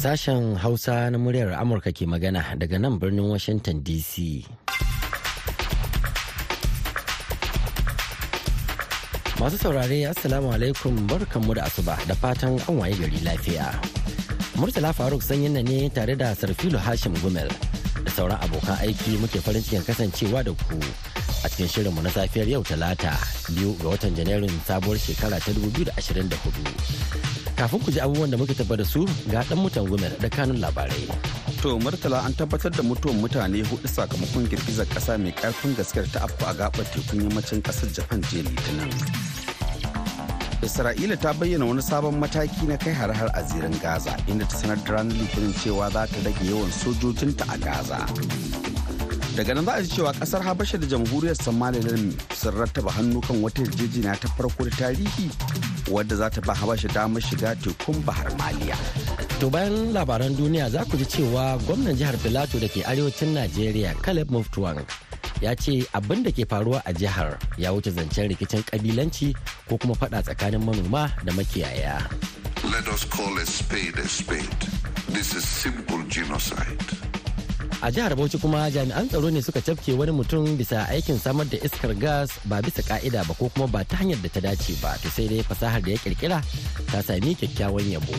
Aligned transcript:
Sashen 0.00 0.56
Hausa 0.56 1.10
na 1.12 1.18
muryar 1.20 1.52
Amurka 1.60 1.92
ke 1.92 2.08
magana 2.08 2.40
daga 2.56 2.80
nan 2.80 2.96
birnin 2.98 3.28
Washington 3.28 3.84
DC. 3.84 4.40
Masu 9.36 9.60
saurare 9.60 10.08
Assalamu 10.08 10.56
alaikum 10.56 10.96
barkanmu 11.04 11.52
da 11.52 11.68
asuba 11.68 12.00
da 12.08 12.16
fatan 12.16 12.56
an 12.64 12.80
waye 12.80 12.96
gari 12.96 13.20
lafiya. 13.28 13.68
Murtala 14.56 14.96
Faruk 14.96 15.20
sanyin 15.20 15.60
ne 15.60 15.90
tare 15.92 16.16
da 16.16 16.32
Sarfilu 16.32 16.80
Hashim 16.80 17.12
Gumel 17.20 17.52
da 18.00 18.08
sauran 18.16 18.40
abokan 18.40 18.80
aiki 18.80 19.20
muke 19.20 19.36
farin 19.44 19.60
cikin 19.60 19.84
kasancewa 19.84 20.40
da 20.40 20.56
ku 20.64 20.80
a 21.44 21.48
cikin 21.52 21.68
shirinmu 21.68 22.00
na 22.00 22.08
safiyar 22.08 22.48
yau 22.48 22.64
talata 22.64 23.12
biyu 23.52 23.76
ga 23.76 23.92
watan 23.92 24.16
Janairun 24.16 24.48
sabuwar 24.64 24.96
shekara 24.96 25.36
ta 25.44 25.52
2024. 25.52 27.39
Kafin 27.60 27.76
ku 27.84 27.92
ji 27.92 28.00
abubuwan 28.00 28.30
da 28.32 28.38
muke 28.40 28.54
da 28.56 28.84
su 28.84 29.04
ga 29.28 29.44
dan 29.44 29.58
mutan 29.60 29.84
Gumel 29.84 30.16
da 30.18 30.30
kanun 30.30 30.60
labarai. 30.64 31.04
To 31.60 31.76
Murtala 31.78 32.24
an 32.24 32.32
tabbatar 32.32 32.72
da 32.72 32.80
mutuwan 32.82 33.20
mutane 33.20 33.60
huɗu 33.68 33.84
sakamakon 33.86 34.48
girgizar 34.48 34.86
kasa 34.88 35.18
mai 35.18 35.30
ƙarfin 35.36 35.76
gaskiyar 35.76 36.08
ta 36.10 36.20
afku 36.24 36.40
a 36.48 36.54
gabar 36.56 36.86
tekun 36.88 37.20
yammacin 37.28 37.60
ƙasar 37.60 37.92
Japan 37.92 38.22
jiya 38.22 38.44
Litinin. 38.48 38.88
Isra'ila 40.64 41.20
ta 41.20 41.34
bayyana 41.36 41.66
wani 41.68 41.82
sabon 41.82 42.16
mataki 42.16 42.64
na 42.66 42.76
kai 42.80 42.94
har-har 42.96 43.28
a 43.36 43.42
zirin 43.44 43.76
Gaza 43.82 44.16
inda 44.26 44.48
ta 44.48 44.56
sanar 44.56 44.80
da 44.86 44.92
ranar 44.96 45.12
Litinin 45.20 45.52
cewa 45.60 45.92
za 45.92 46.06
ta 46.08 46.16
rage 46.24 46.40
yawan 46.40 46.72
sojojinta 46.72 47.44
a 47.44 47.58
Gaza. 47.60 48.00
Daga 49.36 49.52
nan 49.54 49.64
za 49.68 49.72
a 49.76 49.82
ji 49.82 49.88
cewa 50.00 50.12
ƙasar 50.16 50.40
Habasha 50.40 50.80
da 50.80 50.86
jamhuriyar 50.88 51.36
Somaliland 51.36 52.16
sun 52.32 52.54
rattaba 52.56 52.88
hannu 52.96 53.20
kan 53.20 53.36
wata 53.44 53.60
yarjejeniya 53.68 54.16
ta 54.16 54.28
farko 54.32 54.64
da 54.64 54.70
tarihi 54.80 55.28
wadda 55.90 56.16
za 56.16 56.30
ta 56.30 56.40
ba 56.40 56.54
Habasha 56.54 56.88
damar 56.94 57.20
shiga 57.22 57.54
tekun 57.58 57.98
Bahar 58.06 58.30
Maliya. 58.38 58.78
To 59.40 59.50
bayan 59.50 59.92
labaran 59.92 60.34
duniya 60.38 60.70
za 60.70 60.84
ku 60.86 60.96
ji 60.96 61.04
cewa 61.04 61.58
gwamnan 61.66 61.96
jihar 61.98 62.14
Filato 62.16 62.60
da 62.62 62.68
ke 62.68 62.86
arewacin 62.86 63.34
Najeriya 63.34 63.94
Caleb 64.02 64.30
Muftuwang 64.30 64.80
ya 65.40 65.54
ce 65.56 65.82
abin 65.96 66.22
da 66.22 66.30
ke 66.30 66.44
faruwa 66.46 66.82
a 66.84 66.92
jihar 66.92 67.38
ya 67.58 67.72
wuce 67.72 67.90
zancen 67.90 68.28
rikicin 68.28 68.62
kabilanci 68.62 69.34
ko 69.68 69.78
kuma 69.80 69.94
fada 69.96 70.22
tsakanin 70.22 70.60
manoma 70.62 71.10
da 71.24 71.32
makiyaya. 71.32 71.98
Let 72.70 72.86
us 72.88 73.04
call 73.04 73.36
a 73.40 73.46
spade 73.46 73.98
a 73.98 74.06
spade. 74.06 74.60
This 75.08 75.34
is 75.34 75.44
simple 75.48 76.02
genocide. 76.06 77.09
A 77.82 77.90
jihar 77.90 78.12
Bauchi 78.14 78.38
kuma 78.38 78.70
jami'an 78.70 79.08
tsaro 79.08 79.30
ne 79.32 79.40
suka 79.40 79.60
cafke 79.60 79.92
wani 79.96 80.12
mutum 80.12 80.44
bisa 80.56 80.84
aikin 80.92 81.16
samar 81.18 81.46
da 81.48 81.56
iskar 81.64 81.94
gas 81.96 82.28
ba 82.44 82.60
bisa 82.60 82.82
ka'ida 82.84 83.24
ba 83.24 83.32
ko 83.34 83.48
kuma 83.48 83.66
ba 83.66 83.80
ta 83.84 83.96
hanyar 83.96 84.20
da 84.20 84.28
ta 84.28 84.40
dace 84.40 84.76
ba 84.84 84.92
to 85.00 85.08
sai 85.08 85.28
dai 85.32 85.40
fasahar 85.42 85.80
da 85.80 85.90
ya 85.90 85.96
kirkira 85.98 86.44
ta 86.92 87.00
sami 87.00 87.32
kyakkyawan 87.34 87.88
yabo. 87.88 88.12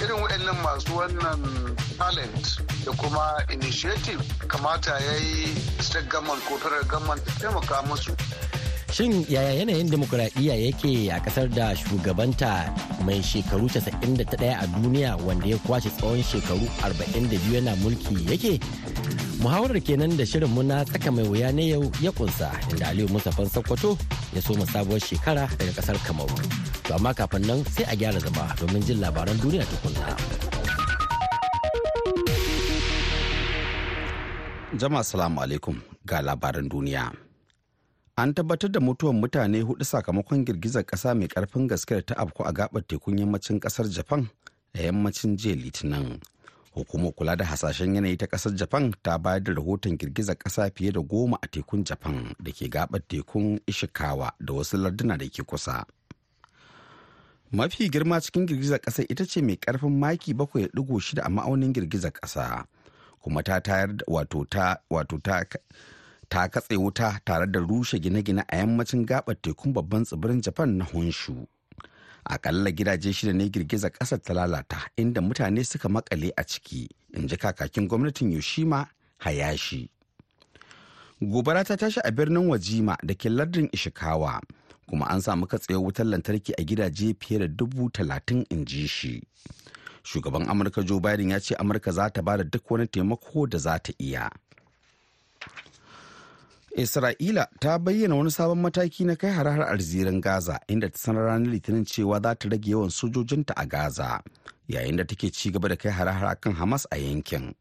irin 0.00 0.16
waɗannan 0.24 0.56
masu 0.64 0.96
wannan 0.96 1.40
talent 2.00 2.44
da 2.84 2.92
kuma 2.96 3.44
initiative 3.52 4.24
kamata 4.48 4.96
ya 4.96 5.14
yi 5.20 5.52
state 5.84 6.08
government 6.08 6.40
ko 6.48 6.56
federal 6.56 6.84
government 6.88 7.20
taimaka 7.40 7.82
musu 7.84 8.16
Shin 8.94 9.26
yaya 9.26 9.58
yanayin 9.58 9.90
demokuraɗiyya 9.90 10.54
yake 10.70 11.10
a 11.10 11.18
ƙasar 11.18 11.50
da 11.50 11.74
shugabanta 11.74 12.70
mai 13.02 13.18
shekaru 13.18 13.66
91 13.66 14.54
a 14.54 14.66
duniya 14.70 15.18
wanda 15.26 15.50
ya 15.50 15.58
kwashe 15.66 15.90
tsawon 15.98 16.22
shekaru 16.22 16.62
42 16.78 17.58
yana 17.58 17.74
mulki 17.82 18.14
yake? 18.30 18.62
Muhawarar 19.42 19.82
kenan 19.82 20.14
da 20.16 20.22
shirin 20.22 20.46
muna 20.54 20.86
tsaka 20.86 21.10
mai 21.10 21.26
wuya 21.26 21.50
na 21.50 21.62
yau 21.74 21.90
ya 21.98 22.14
kunsa 22.14 22.54
inda 22.70 22.86
Aliyu 22.94 23.10
Mustapha 23.10 23.42
Sokoto 23.50 23.98
ya 24.30 24.38
soma 24.40 24.62
sabuwar 24.62 25.02
shekara 25.02 25.50
daga 25.58 25.74
ƙasar 25.74 25.98
Kamaru. 26.06 26.38
To 26.86 26.94
amma 26.94 27.10
kafin 27.10 27.42
nan 27.50 27.66
sai 27.66 27.90
a 27.90 27.96
gyara 27.98 28.22
zama 28.22 28.46
domin 28.62 28.78
jin 28.86 29.02
labaran 29.02 29.34
duniya 29.42 29.66
tukunna. 29.74 30.14
Jama'a 34.78 35.02
salamu 35.02 35.42
alaikum 35.42 35.82
ga 36.06 36.22
labaran 36.22 36.70
duniya. 36.70 37.23
An 38.16 38.34
tabbatar 38.34 38.70
da 38.70 38.80
mutuwan 38.80 39.16
mutane 39.16 39.60
huɗu 39.60 39.84
sakamakon 39.84 40.44
girgizar 40.44 40.84
kasa 40.86 41.14
mai 41.14 41.26
ƙarfin 41.28 41.66
gaskiyar 41.68 42.06
ta 42.06 42.14
afku 42.14 42.44
a 42.46 42.52
gabar 42.52 42.82
tekun 42.86 43.18
yammacin 43.18 43.58
ƙasar 43.60 43.88
Japan 43.90 44.30
a 44.74 44.78
yammacin 44.82 45.36
jiya 45.36 45.56
Litinin. 45.56 46.20
Hukumar 46.74 47.12
kula 47.12 47.36
da 47.36 47.44
hasashen 47.44 47.94
yanayi 47.94 48.16
ta 48.16 48.26
ƙasar 48.26 48.54
Japan 48.54 48.94
ta 49.02 49.18
bayar 49.18 49.40
da 49.42 49.52
rahoton 49.52 49.98
girgizar 49.98 50.36
kasa 50.38 50.70
fiye 50.70 50.92
da 50.92 51.00
goma 51.00 51.38
a 51.42 51.48
tekun 51.48 51.82
Japan 51.84 52.34
da 52.42 52.52
ke 52.52 52.70
gabar 52.70 53.00
tekun 53.08 53.58
Ishikawa 53.66 54.30
da 54.40 54.52
wasu 54.54 54.78
larduna 54.78 55.18
da 55.18 55.26
ke 55.26 55.42
kusa. 55.42 55.84
Mafi 57.52 57.90
girma 57.90 58.20
cikin 58.22 58.46
girgizar 58.46 58.78
kasa 58.78 59.02
ita 59.02 59.26
ce 59.26 59.42
mai 59.42 59.56
ƙarfin 59.56 59.90
maki 59.98 60.34
7.6 60.34 61.18
a 61.18 61.28
ma'aunin 61.28 61.72
girgizar 61.74 62.12
kasa. 62.14 62.66
kuma 63.24 63.42
ta 63.42 63.58
tayar 63.60 63.96
da 63.96 64.04
wato 64.06 64.44
ta 64.48 65.46
ta 66.28 66.48
katse 66.48 66.76
wuta 66.76 67.20
tare 67.24 67.46
da 67.46 67.60
rushe 67.60 67.98
gine-gine 67.98 68.42
a 68.48 68.56
yammacin 68.56 69.06
gabar 69.06 69.34
tekun 69.42 69.72
babban 69.72 70.04
tsibirin 70.04 70.40
japan 70.42 70.76
na 70.78 70.84
honshu. 70.84 71.46
Akalla 72.24 72.70
gidaje 72.70 73.12
shida 73.12 73.32
ne 73.32 73.48
girgizar 73.48 73.90
ƙasar 73.90 74.22
ta 74.22 74.32
lalata 74.34 74.78
inda 74.96 75.20
mutane 75.20 75.64
suka 75.64 75.88
makale 75.88 76.32
a 76.36 76.44
ciki 76.44 76.88
in 77.14 77.28
ji 77.28 77.36
kakakin 77.36 77.88
gwamnatin 77.88 78.32
yoshima 78.32 78.86
hayashi. 79.18 79.90
Gobara 81.22 81.64
ta 81.64 81.76
tashi 81.76 82.00
a 82.04 82.10
birnin 82.12 82.48
wajima 82.48 82.96
da 83.04 83.14
ke 83.14 83.28
lardin 83.28 83.68
ishikawa 83.72 84.40
kuma 84.88 85.06
an 85.10 85.20
samu 85.20 85.46
katsewar 85.46 85.82
wutar 85.84 86.06
lantarki 86.06 86.52
a 86.58 86.64
gidaje 86.64 87.14
fiye 87.20 87.38
da 87.40 87.46
dubu 87.48 87.90
talatin 87.90 88.46
in 88.50 88.64
ji 88.64 88.86
shi. 88.86 89.22
Shugaban 90.02 90.48
amurka 90.48 90.82
joe 90.82 91.00
biden 91.00 91.30
ya 91.30 91.40
ce 91.40 91.54
amurka 91.54 91.92
za 91.92 92.08
ta 92.10 92.22
ba 92.22 92.36
da 92.36 92.44
duk 92.44 92.70
wani 92.70 92.86
taimako 92.86 93.46
da 93.48 93.58
za 93.58 93.78
ta 93.78 93.92
iya. 93.98 94.30
Isra'ila 96.76 97.46
ta 97.60 97.78
bayyana 97.78 98.14
wani 98.14 98.30
sabon 98.30 98.58
mataki 98.60 99.04
na 99.04 99.14
kai 99.16 99.30
har 99.30 99.46
a 99.48 99.76
zirin 99.78 100.20
gaza 100.20 100.58
inda 100.68 100.90
ta 100.90 100.98
sanar 100.98 101.24
ranar 101.26 101.50
litinin 101.52 101.84
cewa 101.86 102.20
za 102.22 102.34
ta 102.34 102.48
rage 102.48 102.70
yawan 102.70 102.90
sojojinta 102.90 103.54
a 103.56 103.64
gaza 103.66 104.20
yayin 104.68 104.96
da 104.96 105.04
take 105.04 105.30
ci 105.30 105.50
gaba 105.50 105.68
da 105.68 105.76
kai 105.76 105.90
har 105.92 106.36
kan 106.36 106.52
hamas 106.52 106.86
a 106.90 106.96
yankin. 106.96 107.54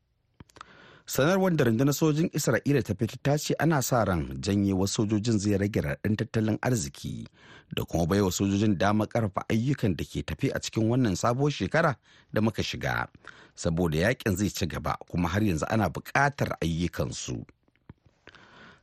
Sanarwar 1.05 1.51
da 1.55 1.63
rundunar 1.67 1.93
sojin 1.93 2.29
isra'ila 2.33 2.81
ta 2.81 2.93
fita 2.95 3.17
ta 3.21 3.37
ce 3.37 3.53
ana 3.59 3.81
sa 3.81 4.03
ran 4.03 4.33
janye 4.41 4.73
wasu 4.73 4.93
sojojin 5.05 5.37
zai 5.39 5.57
rage 5.61 5.81
raɗin 5.81 6.15
tattalin 6.17 6.57
arziki 6.61 7.27
da 7.75 7.83
kuma 7.85 8.05
baiwa 8.09 8.31
sojojin 8.31 8.77
damar 8.77 9.07
karfa 9.07 9.45
ayyukan 9.49 9.95
da 9.95 10.03
ke 10.05 10.23
tafi 10.25 10.49
a 10.49 10.59
cikin 10.59 10.89
wannan 10.89 11.15
sabuwar 11.15 11.51
shekara 11.51 11.95
da 12.33 12.41
muka 12.41 12.63
shiga 12.63 13.07
saboda 13.55 13.97
yaƙin 13.97 14.35
zai 14.35 14.49
ci 14.49 14.65
gaba 14.65 14.97
kuma 15.09 15.27
har 15.29 15.43
yanzu 15.43 15.65
ana 15.69 15.89
buƙatar 15.89 16.57
ayyukansu. 16.61 17.45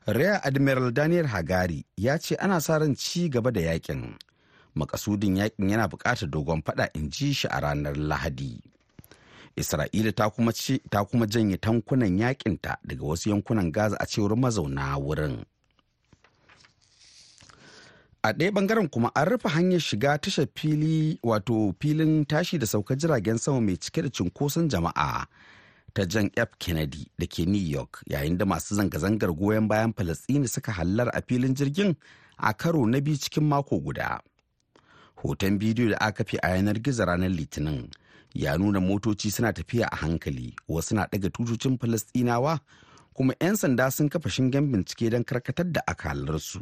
Rear 0.06 0.40
admiral 0.44 0.90
daniel 0.92 1.26
hagari 1.26 1.84
ya 1.96 2.18
ce 2.18 2.34
ana 2.36 2.60
sa 2.60 2.78
ran 2.78 2.94
ci 2.96 3.28
gaba 3.28 3.50
da 3.50 3.60
yaƙin. 3.60 4.16
Makasudin 4.74 5.36
yaƙin 5.36 5.68
yana 5.70 5.88
buƙatar 5.88 6.30
dogon 6.30 6.62
fada 6.62 6.88
in 6.94 7.10
ji 7.10 7.32
shi 7.32 7.48
a 7.48 7.60
ranar 7.60 7.94
lahadi. 7.96 8.60
Isra'ila 9.56 10.14
ta 10.14 10.30
kuma 10.30 10.52
ta 10.90 11.04
kuma 11.04 11.26
janye 11.26 11.56
tankunan 11.58 12.18
yakinta 12.18 12.76
daga 12.86 13.02
wasu 13.04 13.30
yankunan 13.30 13.72
Gaza 13.72 13.96
a 14.00 14.06
cewar 14.06 14.36
mazauna 14.36 14.96
wurin. 14.98 15.44
A 18.22 18.32
ɗaya 18.32 18.50
ɓangaren 18.52 18.88
kuma 18.90 19.10
an 19.14 19.24
rufe 19.28 19.48
hanyar 19.48 19.80
shiga 19.80 20.18
tashar 20.18 20.46
fili 20.54 21.18
wato 21.22 21.74
filin 21.80 22.24
tashi 22.24 22.58
da 22.58 22.66
saukar 22.66 22.96
jiragen 22.96 23.38
sama 23.38 23.60
mai 23.60 23.76
cike 23.76 24.02
da 24.02 24.08
cunkoson 24.08 24.68
jama'a. 24.70 25.26
Ta 25.94 26.04
John 26.06 26.30
F. 26.36 26.48
Kennedy 26.58 27.06
da 27.18 27.26
ke 27.26 27.46
New 27.46 27.60
York 27.62 28.02
yayin 28.06 28.38
da 28.38 28.44
masu 28.44 28.74
zanga-zangar 28.74 29.30
goyon 29.34 29.68
bayan 29.68 29.92
Falasɗini 29.92 30.48
suka 30.48 30.72
hallar 30.72 31.08
a 31.14 31.22
filin 31.28 31.54
jirgin 31.54 31.96
a 32.38 32.54
karo 32.54 32.86
na 32.86 33.00
biyu 33.00 33.16
cikin 33.16 33.44
mako 33.44 33.78
guda. 33.80 34.20
Hoton 35.22 35.58
bidiyo 35.58 35.90
da 35.90 35.96
aka 36.00 36.24
fi 36.24 36.38
a 36.42 36.48
yanar 36.56 36.78
gizo 36.82 37.04
ranar 37.04 37.30
Litinin 37.30 37.90
ya 38.34 38.58
nuna 38.58 38.80
motoci 38.80 39.30
suna 39.30 39.52
tafiya 39.52 39.88
a 39.92 39.96
hankali 39.96 40.54
wasu 40.68 40.94
na 40.94 41.06
daga 41.12 41.30
tutocin 41.30 41.78
falastinawa 41.78 42.60
kuma 43.14 43.34
'yan 43.40 43.56
sanda 43.56 43.90
sun 43.90 44.08
kafa 44.08 44.30
shingen 44.30 44.72
bincike 44.72 45.10
don 45.10 45.24
karkatar 45.24 45.66
da 45.72 45.80
akalarsu 45.86 46.60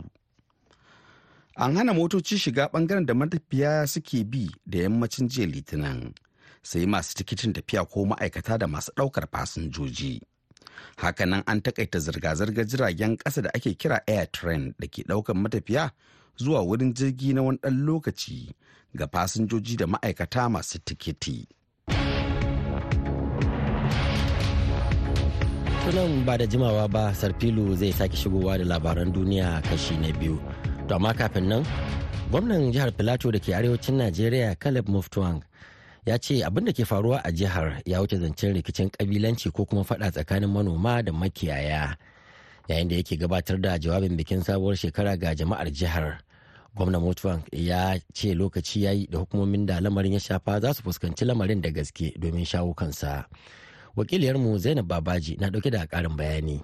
an 1.57 1.77
hana 1.77 1.93
motoci 1.95 2.39
shiga 2.39 2.67
ɓangaren 2.73 3.07
da 3.07 3.15
matafiya 3.15 3.87
suke 3.87 4.25
bi 4.25 4.49
da 4.67 4.79
yammacin 4.79 5.29
jiya 5.29 5.47
litinin 5.47 6.15
sai 6.63 6.87
masu 6.87 7.15
tikitin 7.15 7.53
tafiya 7.53 7.85
ko 7.85 8.05
ma'aikata 8.05 8.59
da 8.59 8.67
masu 8.67 8.93
ɗaukar 8.97 9.27
fasinjoji 9.33 10.21
haka 10.97 11.27
nan 11.27 11.43
an 11.47 11.61
takaita 11.63 11.99
zirga-zirgar 11.99 12.67
jiragen 12.67 13.17
ƙasa 13.17 13.43
da 13.43 13.51
ake 13.55 13.75
kira 13.75 14.01
air 14.07 14.27
train 14.33 14.75
da 14.79 14.87
ke 14.87 15.03
ɗaukar 15.03 15.35
matafiya 15.37 15.91
zuwa 16.37 16.63
wurin 16.63 16.95
jirgi 16.95 17.33
na 17.35 17.43
wani 17.43 17.59
ɗan 17.59 17.85
lokaci 17.87 18.55
ga 18.95 19.07
fasinjoji 19.13 19.77
da 19.77 19.87
ma'aikata 19.87 20.49
masu 20.49 20.79
tikiti. 20.79 21.47
Tunan 25.89 26.25
ba 26.27 26.37
da 26.39 26.45
jimawa 26.47 26.85
ba 26.89 27.15
Sarfilu 27.15 27.73
zai 27.77 27.93
sake 27.93 28.17
shigowa 28.17 28.59
da 28.59 28.65
labaran 28.65 29.13
duniya 29.13 29.63
kashi 29.65 29.97
na 29.97 30.13
biyu. 30.13 30.37
To 30.89 30.95
amma 30.95 31.15
kafin 31.15 31.49
nan, 31.49 31.65
gwamnan 32.31 32.73
jihar 32.73 32.93
Filato 32.93 33.33
da 33.33 33.39
ke 33.41 33.57
arewacin 33.57 33.97
Najeriya 33.97 34.59
Caleb 34.61 34.85
Muftuang 34.89 35.41
ya 36.09 36.17
ce 36.19 36.41
abin 36.45 36.65
da 36.65 36.73
ke 36.73 36.85
faruwa 36.89 37.21
a 37.25 37.29
jihar 37.33 37.83
ya 37.85 38.01
wuce 38.01 38.17
zancen 38.17 38.55
rikicin 38.57 38.89
kabilanci 38.91 39.51
ko 39.53 39.65
kuma 39.69 39.85
fada 39.85 40.09
tsakanin 40.11 40.49
manoma 40.49 41.03
da 41.05 41.13
makiyaya 41.13 41.97
yayin 42.69 42.89
da 42.89 42.97
yake 42.97 43.17
gabatar 43.17 43.61
da 43.61 43.79
jawabin 43.79 44.17
bikin 44.17 44.41
sabuwar 44.41 44.77
shekara 44.77 45.17
ga 45.17 45.35
jama'ar 45.35 45.69
jihar. 45.71 46.19
Gwamnan 46.77 47.01
mutuwan 47.03 47.43
ya 47.53 48.01
ce 48.15 48.35
lokaci 48.35 48.83
ya 48.83 48.93
yi 48.93 49.07
da 49.11 49.19
hukumomin 49.19 49.67
da 49.67 49.81
lamarin 49.81 50.13
ya 50.13 50.21
shafa 50.21 50.61
za 50.61 50.75
su 50.75 50.83
fuskanci 50.83 51.25
lamarin 51.25 51.61
da 51.61 51.71
gaske 51.71 52.15
domin 52.19 52.45
shawo 52.45 52.75
kansa. 52.75 53.25
Wakiliyarmu 53.97 54.59
zainab 54.59 54.87
babaji 54.89 55.37
na 55.41 55.49
ɗauke 55.51 55.71
da 55.71 55.87
karin 55.87 56.17
bayani. 56.17 56.61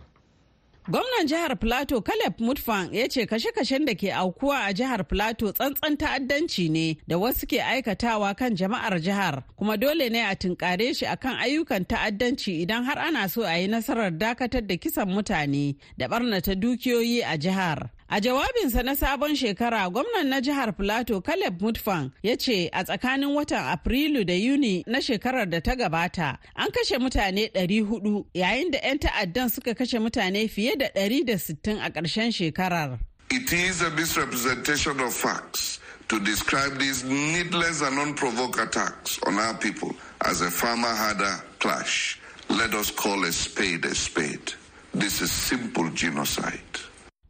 Gwamnan 0.89 1.27
jihar 1.27 1.57
Plateau 1.57 2.03
Caleb 2.03 2.35
Mutfang 2.41 2.93
ya 2.93 3.09
ce 3.09 3.25
kashe-kashen 3.27 3.87
da 3.87 3.95
ke 3.95 4.13
aukuwa 4.13 4.67
a 4.69 4.73
jihar 4.75 5.01
Plateau 5.09 5.49
tsantsan 5.53 5.97
ta'addanci 5.97 6.69
ne 6.69 6.99
da 7.09 7.17
wasu 7.17 7.47
ke 7.49 7.57
aikatawa 7.57 8.37
kan 8.37 8.53
jama'ar 8.55 9.01
jihar 9.01 9.45
kuma 9.57 9.79
dole 9.79 10.11
ne 10.13 10.21
a 10.21 10.37
tunkare 10.37 10.93
shi 10.95 11.07
akan 11.07 11.41
ayyukan 11.41 11.89
ta'addanci 11.89 12.61
idan 12.69 12.85
har 12.85 12.99
ana 12.99 13.29
so 13.31 13.45
a 13.49 13.57
yi 13.63 13.67
nasarar 13.69 14.13
dakatar 14.13 14.61
da 14.67 14.77
kisan 14.77 15.09
mutane 15.09 15.77
da 15.97 16.07
barnata 16.07 16.53
dukiyoyi 16.55 17.25
a 17.25 17.39
jihar. 17.39 17.89
A 18.09 18.21
jawabinsa 18.21 18.83
na 18.85 18.95
sabon 18.97 19.35
shekara, 19.37 19.91
gwamnan 19.91 20.27
na 20.29 20.41
jihar 20.41 20.77
Plateau 20.77 21.21
Caleb 21.23 21.59
Mutfang 21.61 22.13
ya 22.23 22.37
ce 22.37 22.69
a 22.73 22.85
tsakanin 22.85 23.35
watan 23.35 23.65
Afrilu 23.77 24.25
da 24.27 24.35
Yuni 24.35 24.85
na 24.87 24.99
shekarar 24.99 25.49
da 25.51 25.61
ta 25.61 25.75
gabata 25.75 26.37
an 26.55 26.71
kashe 26.71 26.99
mutane 26.99 27.51
400 27.55 28.25
yayin 28.35 28.71
da 28.71 28.79
'yan 28.85 28.99
ta'addan 28.99 29.51
suka 29.51 29.75
kashe 29.75 29.99
mutane 29.99 30.49
fiye 30.51 30.77
da 30.79 30.89
160 30.95 31.81
a 31.81 31.91
ƙarshen 31.91 32.31
shekarar. 32.31 32.99
It 33.31 33.51
is 33.53 33.81
a 33.81 33.91
misrepresentation 33.91 35.01
of 35.01 35.13
facts 35.15 35.81
to 36.09 36.21
describe 36.21 36.79
these 36.79 37.03
needless 37.05 37.81
and 37.81 37.99
unprovoked 37.99 38.61
attacks 38.61 39.19
on 39.27 39.39
our 39.39 39.55
people 39.55 39.91
as 40.21 40.43
a 40.43 40.51
farmer-herder 40.51 41.43
clash. 41.59 42.21
Let 42.51 42.75
us 42.75 42.91
call 42.91 43.25
a 43.25 43.33
spade 43.33 43.87
a 43.87 43.95
spade. 43.95 44.53
This 44.93 45.23
is 45.23 45.33
simple 45.33 45.89
genocide. 45.91 46.61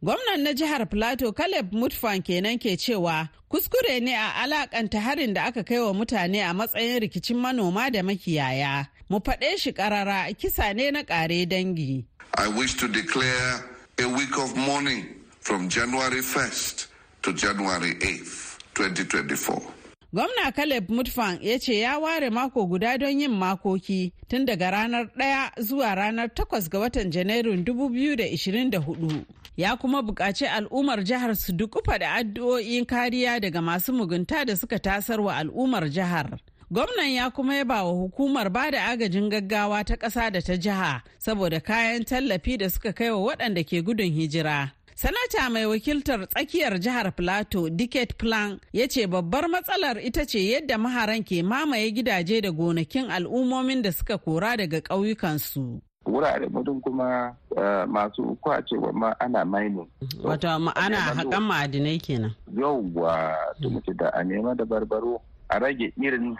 Gwamnan 0.05 0.43
na 0.43 0.53
jihar 0.53 0.85
Plateau 0.85 1.33
Caleb 1.33 1.71
Mutfan 1.73 2.21
kenan 2.21 2.59
ke 2.61 2.77
cewa 2.77 3.27
kuskure 3.49 3.99
ne 4.01 4.13
a 4.13 4.33
alakanta 4.45 4.99
harin 5.01 5.33
da 5.33 5.45
aka 5.47 5.63
kai 5.63 5.79
wa 5.81 5.93
mutane 5.93 6.45
a 6.47 6.53
matsayin 6.53 7.01
rikicin 7.01 7.37
manoma 7.41 7.89
da 7.91 8.01
makiyaya. 8.03 8.87
Mu 9.09 9.17
faɗe 9.19 9.57
shi 9.57 9.71
ƙarara 9.73 10.29
kisa 10.37 10.75
ne 10.75 10.91
na 10.91 11.01
ƙare 11.01 11.47
dangi. 11.49 12.05
I 12.37 12.47
wish 12.49 12.75
to 12.75 12.87
declare 12.87 13.65
a 13.97 14.05
week 14.07 14.37
of 14.37 14.55
mourning 14.55 15.07
from 15.39 15.69
January 15.69 16.21
1st 16.21 16.85
to 17.23 17.33
January 17.33 17.95
8th, 17.95 18.59
2024. 18.75 19.59
Gwamna 20.15 20.51
Caleb 20.55 20.89
Mutfan 20.89 21.37
ya 21.41 21.59
ce 21.59 21.79
ya 21.79 21.99
ware 21.99 22.29
mako 22.29 22.65
guda 22.65 22.97
don 22.97 23.19
yin 23.21 23.31
makoki 23.31 24.13
tun 24.29 24.45
daga 24.45 24.71
ranar 24.71 25.09
1 25.17 25.61
zuwa 25.61 25.95
ranar 25.95 26.27
8 26.27 26.69
ga 26.69 26.79
watan 26.79 27.11
Janairun 27.11 27.63
2024. 27.63 29.21
Ya 29.57 29.75
kuma 29.75 30.01
buƙaci 30.01 30.47
al'ummar 30.47 31.03
jihar 31.03 31.35
su 31.35 31.51
dukufa 31.53 31.99
da 31.99 32.11
addu'o'in 32.13 32.85
kariya 32.85 33.39
daga 33.41 33.61
masu 33.61 33.93
mugunta 33.93 34.45
da 34.45 34.55
suka 34.55 34.79
tasar 34.79 35.19
wa 35.21 35.35
al'ummar 35.35 35.89
jihar. 35.89 36.39
Gwamnan 36.71 37.09
ya 37.11 37.29
kuma 37.29 37.55
yaba 37.55 37.83
wa 37.83 37.91
hukumar 37.91 38.49
ba 38.49 38.71
da 38.71 38.85
agajin 38.87 39.29
gaggawa 39.29 39.83
ta 39.83 39.95
ƙasa 39.97 40.31
da 40.31 40.39
ta 40.41 40.55
jiha 40.57 41.01
saboda 41.19 41.59
kayan 41.59 42.03
tallafi 42.05 42.57
da 42.57 42.69
suka 42.69 42.93
kai 42.93 43.11
wa 43.11 43.17
waɗanda 43.35 43.63
ke 43.67 43.83
gudun 43.83 44.11
hijira. 44.15 44.71
Sanata 44.95 45.49
mai 45.49 45.65
wakiltar 45.65 46.27
tsakiyar 46.27 46.79
jihar 46.79 47.11
Plateau, 47.15 47.69
Dicket 47.69 48.15
Plan, 48.17 48.59
ya 48.73 48.87
ce 48.87 49.07
babbar 49.07 49.49
matsalar 49.51 49.97
ita 49.99 50.25
ce 50.25 50.39
yadda 50.39 50.77
maharan 50.77 51.21
ke 51.23 51.43
mamaye 51.43 51.91
gidaje 51.91 52.41
da 52.41 52.49
gonakin 52.51 53.11
al'ummomin 53.11 53.81
da 53.81 53.91
suka 53.91 54.17
kora 54.17 54.55
daga 54.57 54.79
ƙauyukansu. 54.81 55.81
wurare 56.05 56.47
mutum 56.47 56.79
kuma 56.81 57.35
masu 57.87 58.37
kwacewa 58.41 58.93
ma 58.93 59.15
ana 59.19 59.43
mining. 59.45 59.87
Wato 60.23 60.47
ana 60.47 60.97
haƙan 60.97 61.43
ma'adinai 61.43 61.99
kenan. 61.99 62.31
Yauwa 62.55 63.35
tumuci 63.61 63.91
da 63.97 64.09
a 64.13 64.23
nema 64.23 64.55
da 64.55 64.63
barbaro 64.65 65.21
a 65.49 65.59
rage 65.59 65.91
irin 66.01 66.37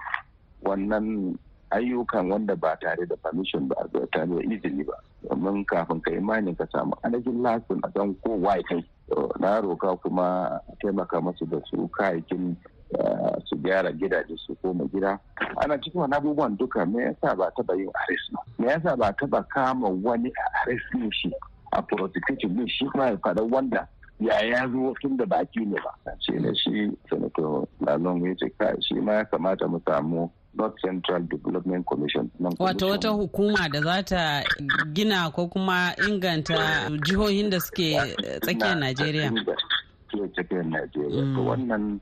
wannan 0.63 1.35
ayyukan 1.75 2.31
wanda 2.31 2.55
ba 2.55 2.77
tare 2.81 3.05
da 3.05 3.15
permission 3.19 3.67
ba 3.67 3.75
a 3.83 4.07
tare 4.11 4.27
da 4.27 4.41
izini 4.47 4.83
ba. 4.87 4.95
Domin 5.29 5.65
kafin 5.65 6.01
ka 6.01 6.11
imani 6.11 6.55
ka 6.55 6.65
samu 6.71 6.93
anajin 7.03 7.41
lasin 7.43 7.79
a 7.83 7.89
san 7.95 8.15
ko 8.23 8.35
wai 8.39 8.61
kai. 8.63 8.83
Na 9.39 9.59
roka 9.59 9.95
kuma 9.97 10.59
taimaka 10.81 11.21
masu 11.21 11.45
da 11.45 11.59
su 11.69 11.87
kayakin 11.97 12.55
su 13.45 13.55
gyara 13.57 13.91
gidaje 13.91 14.37
su 14.45 14.55
koma 14.61 14.85
gida. 14.93 15.19
Ana 15.61 15.77
cikin 15.77 16.01
wani 16.01 16.15
abubuwan 16.15 16.57
duka 16.57 16.85
me 16.85 17.03
yasa 17.03 17.35
ba 17.35 17.51
taba 17.57 17.75
yin 17.75 17.89
arrest 17.91 18.31
ba? 18.31 18.39
Me 18.59 18.67
yasa 18.67 18.95
ba 18.97 19.13
taba 19.19 19.43
kama 19.53 19.89
wani 19.89 20.29
a 20.31 20.45
arrest 20.63 20.85
ne 20.95 21.09
shi 21.11 21.31
a 21.73 21.81
prosecution 21.81 22.55
ne 22.55 22.67
shi 22.67 22.85
kuma 22.89 23.05
ya 23.11 23.17
faɗa 23.17 23.43
wanda 23.51 23.87
ya 24.19 24.39
ya 24.45 24.67
zo 24.71 24.93
tun 25.01 25.17
da 25.17 25.25
baki 25.25 25.65
ne 25.65 25.75
ba? 25.83 25.91
Shi 26.19 26.33
ne 26.39 26.53
shi 26.55 26.91
senator 27.09 27.67
lalong 27.81 28.23
ya 28.25 28.33
ce 28.39 28.47
shi 28.81 28.95
ma 29.01 29.13
ya 29.19 29.25
kamata 29.25 29.67
mu 29.67 29.79
samu 29.85 30.29
North 30.57 30.75
Central 30.81 31.21
Development 31.27 31.85
Commission. 31.85 32.29
Wato 32.59 32.87
wata 32.87 33.09
hukuma 33.09 33.69
da 33.69 33.81
za 33.81 34.03
ta 34.03 34.43
gina 34.93 35.29
ko 35.31 35.47
kuma 35.47 35.93
inganta 36.09 36.89
jihohin 37.05 37.49
da 37.49 37.59
suke 37.59 37.97
tsakiyar 38.41 38.77
Najeriya. 38.77 39.31
Tsakiyar 40.33 40.65
Najeriya. 40.65 41.23
Wannan 41.39 41.99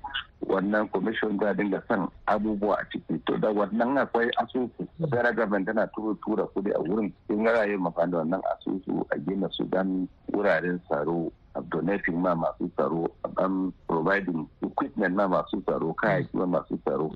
wannan 0.48 0.88
commission 0.92 1.40
za 1.40 1.54
dinga 1.54 1.82
son 1.88 2.08
abubuwa 2.28 2.78
a 2.80 2.86
ciki. 2.92 3.18
To 3.26 3.38
da 3.38 3.50
wannan 3.50 3.98
akwai 3.98 4.30
asusu. 4.38 4.88
Federal 5.00 5.34
government 5.34 5.66
tana 5.68 5.88
tura 5.88 6.16
tura 6.26 6.44
kuɗi 6.54 6.72
a 6.76 6.80
wurin. 6.80 7.12
In 7.30 7.46
rayu 7.46 7.80
mafani 7.80 8.12
da 8.12 8.18
wannan 8.18 8.42
asusu 8.54 9.06
a 9.12 9.18
gina 9.20 9.50
sudan 9.52 10.08
wuraren 10.32 10.80
tsaro. 10.88 11.32
Donating 11.62 12.18
ma 12.22 12.36
masu 12.36 12.70
tsaro 12.76 13.08
an 13.38 13.74
providing 13.88 14.48
equipment 14.62 15.16
ma 15.16 15.28
masu 15.28 15.62
tsaro 15.66 15.94
kayayyaki 15.94 16.34
ma 16.38 16.46
masu 16.46 16.78
tsaro 16.86 17.08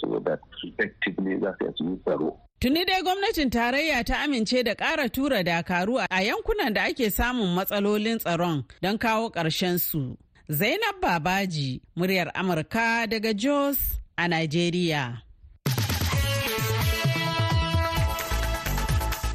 so 0.00 0.18
that 0.24 0.40
effectively 0.64 1.38
za 1.40 1.54
su 1.78 1.84
yi 1.84 1.96
tsaro 2.04 2.36
Tuni 2.60 2.84
dai 2.88 3.02
gwamnatin 3.02 3.50
tarayya 3.50 4.04
ta 4.04 4.16
amince 4.24 4.62
da 4.64 4.74
ƙara 4.74 5.08
tura 5.12 5.42
dakaru 5.44 5.98
a 6.10 6.22
yankunan 6.22 6.72
da 6.72 6.84
ake 6.84 7.10
samun 7.10 7.54
matsalolin 7.54 8.18
tsaron 8.18 8.64
don 8.82 8.98
kawo 8.98 9.30
ƙarshen 9.30 9.78
su. 9.78 10.16
Zainab 10.48 11.00
Babaji, 11.02 11.80
muryar 11.96 12.32
Amurka 12.34 13.06
daga 13.10 13.34
Jos 13.36 14.00
a 14.16 14.22
Najeriya. 14.28 15.25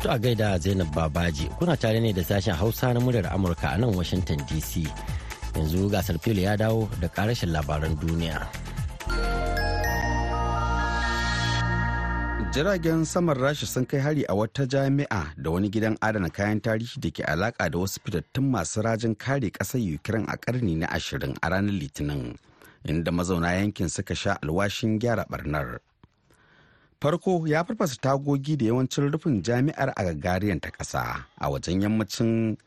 To 0.02 0.10
a 0.10 0.18
gaida 0.18 0.58
Zainab 0.58 0.90
Babaji, 0.96 1.46
kuna 1.60 1.78
tare 1.78 2.00
ne 2.02 2.12
da 2.12 2.24
sashen 2.24 2.56
Hausa 2.58 2.92
na 2.94 3.00
muryar 3.00 3.30
Amurka 3.30 3.76
a 3.76 3.78
nan 3.78 3.94
Washington 3.96 4.40
DC. 4.50 4.82
Yanzu 5.54 5.90
gasar 5.94 6.18
filo 6.18 6.42
ya 6.42 6.58
dawo 6.58 6.90
da 7.00 7.08
karashin 7.08 7.54
labaran 7.54 7.94
duniya. 8.02 8.42
Jiragen 12.52 13.06
saman 13.06 13.38
Rasha 13.38 13.68
sun 13.68 13.86
kai 13.86 14.00
hari 14.00 14.24
a 14.28 14.34
wata 14.34 14.66
jami'a 14.66 15.38
da 15.40 15.52
wani 15.52 15.70
gidan 15.70 15.96
adana 16.02 16.34
kayan 16.34 16.60
tarihi 16.60 16.98
da 17.00 17.10
ke 17.14 17.22
alaka 17.30 17.70
da 17.70 17.78
wasu 17.78 18.02
fitattun 18.02 18.50
masu 18.50 18.82
rajin 18.82 19.14
kare 19.16 19.52
ƙasar 19.54 19.78
Ukraine 19.94 20.26
a 20.28 20.36
ƙarni 20.38 20.78
na 20.78 20.88
ashirin 20.88 21.38
a 21.44 21.50
ranar 21.50 21.78
Litinin, 21.78 22.36
inda 22.90 23.12
mazauna 23.14 23.54
yankin 23.54 23.88
suka 23.88 24.16
sha 24.16 24.34
alwashin 24.42 24.98
gyara 25.00 25.30
barnar. 25.30 25.78
Farko 27.02 27.48
ya 27.48 27.64
farfasa 27.66 27.96
tagogi 28.02 28.58
da 28.58 28.66
yawancin 28.66 29.12
rufin 29.12 29.42
jami'ar 29.44 29.94
a 29.96 30.04
gagariyan 30.04 30.60
ta 30.62 30.70
ƙasa 30.70 31.26
a 31.38 31.50
wajen 31.50 31.82
yammacin 31.82 32.58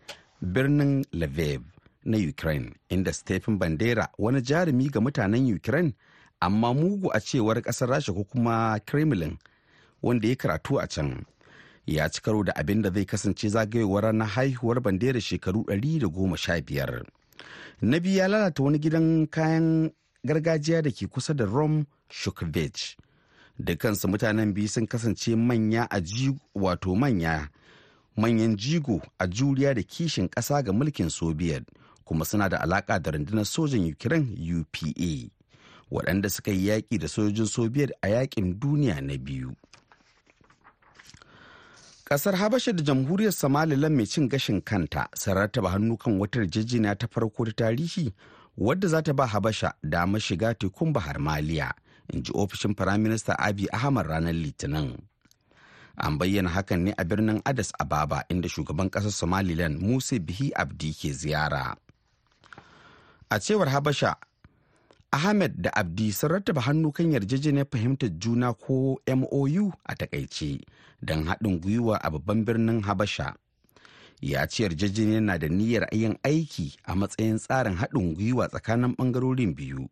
birnin 0.42 1.04
lviv 1.12 1.62
na 2.04 2.18
ukraine 2.18 2.72
inda 2.88 3.12
stephen 3.12 3.58
bandera 3.58 4.08
wani 4.18 4.40
jarumi 4.42 4.90
ga 4.90 5.00
mutanen 5.00 5.54
ukraine 5.54 5.92
amma 6.40 6.74
mugu 6.74 7.10
a 7.14 7.20
cewar 7.20 7.62
ƙasar 7.62 7.88
rasha 7.88 8.12
ko 8.12 8.24
kuma 8.24 8.80
kremlin 8.86 9.38
wanda 10.02 10.28
ya 10.28 10.34
karatu 10.36 10.78
a 10.82 10.86
can. 10.86 11.24
Ya 11.86 12.08
ci 12.08 12.20
karo 12.22 12.42
da 12.42 12.52
abin 12.56 12.82
da 12.82 12.90
zai 12.90 13.04
kasance 13.04 13.48
zagayowar 13.48 14.12
na 14.14 14.24
haihuwar 14.24 14.80
bandera 14.80 15.20
shekaru 15.20 15.62
115 15.68 17.04
na 17.82 18.00
biyu 18.00 18.16
ya 18.16 18.28
lalata 18.28 18.62
wani 18.62 18.78
gidan 18.78 19.26
kayan 19.26 19.90
gargajiya 20.24 20.82
da 20.82 20.90
ke 20.90 21.06
kusa 21.06 21.34
da 21.34 21.44
rom 21.44 21.84
shukovich 22.10 22.96
dukansu 23.58 24.08
mutanen 24.08 24.52
biyu 24.54 24.68
sun 24.68 24.86
kasance 24.86 25.36
manya 25.36 25.86
a 25.90 26.00
wato 26.54 26.94
manya. 26.94 27.48
Manyan 28.16 28.56
jigo 28.56 29.02
a 29.18 29.26
juriya 29.26 29.74
da 29.74 29.82
kishin 29.82 30.28
ƙasa 30.28 30.62
ga 30.64 30.72
mulkin 30.72 31.10
soviet 31.10 31.64
kuma 32.04 32.24
suna 32.24 32.48
da 32.48 32.58
alaƙa 32.58 33.02
da 33.02 33.10
rundunar 33.10 33.44
sojan 33.44 33.90
ukraine 33.90 34.36
upa 34.60 34.86
waɗanda 35.90 36.30
suka 36.30 36.50
yi 36.50 36.66
yaƙi 36.68 36.98
da 36.98 37.08
sojojin 37.08 37.46
soviet 37.46 37.90
a 38.02 38.08
yaƙin 38.08 38.58
duniya 38.60 39.00
na 39.02 39.16
biyu. 39.18 39.54
Ƙasar 42.04 42.34
habasha 42.36 42.72
da 42.72 42.82
jamhuriyar 42.84 43.32
somaliland 43.32 43.96
mai 43.96 44.06
cin 44.06 44.28
gashin 44.28 44.60
kanta 44.62 45.08
sun 45.16 45.34
rattaba 45.34 45.70
hannu 45.70 45.96
kan 45.98 46.18
wata 46.20 46.38
yarjejeniya 46.38 46.94
ta 46.98 47.06
farko 47.06 47.44
ta 47.46 47.52
tarihi 47.64 48.12
wadda 48.58 48.88
za 48.88 49.02
ta 49.02 49.12
ba 49.12 49.26
habasha 49.26 49.72
damar 49.82 50.20
shiga 50.20 50.54
tekun 50.54 50.92
bahar 50.92 51.18
maliya. 51.18 51.72
In 52.12 52.22
ji 52.22 52.32
ofishin 52.34 52.74
firaminista 52.74 53.38
abi 53.38 53.68
ahmad 53.72 54.06
ranar 54.06 54.34
litinin. 54.34 54.98
An 55.96 56.18
bayyana 56.18 56.50
hakan 56.50 56.80
ne 56.84 56.92
a 56.98 57.04
birnin 57.04 57.40
addis 57.46 57.70
ababa 57.80 58.24
inda 58.28 58.48
shugaban 58.48 58.90
ƙasar 58.90 59.10
somaliland 59.12 59.78
musa 59.80 60.18
bihi 60.18 60.50
abdi 60.56 60.92
ke 60.92 61.12
ziyara. 61.14 61.76
A 63.30 63.38
cewar 63.40 63.68
habasha 63.70 64.16
ahmed 65.12 65.54
da 65.62 65.70
abdi 65.70 66.10
sun 66.12 66.30
rattaba 66.30 66.60
hannu 66.66 66.90
kan 66.92 67.12
yarjejeniyar 67.14 67.66
fahimtar 67.70 68.10
juna 68.18 68.52
ko 68.54 68.98
mou 69.16 69.72
a 69.86 69.94
taƙaice 69.94 70.60
don 71.02 71.24
haɗin 71.26 71.60
gwiwa 71.60 71.96
a 72.02 72.10
babban 72.10 72.44
birnin 72.44 72.82
habasha. 72.82 73.34
Ya 74.20 74.46
ce 74.46 74.62
yarjejeniyar 74.66 75.22
na 75.22 75.38
da 75.38 75.46
niyyar 75.48 75.86
yin 75.92 76.18
aiki 76.24 76.74
a 76.84 76.94
matsayin 76.96 77.38
tsarin 77.38 77.76
haɗin 77.78 78.14
gwiwa 78.14 78.48
tsakanin 78.48 78.94
ɓangarorin 78.96 79.54
biyu. 79.54 79.88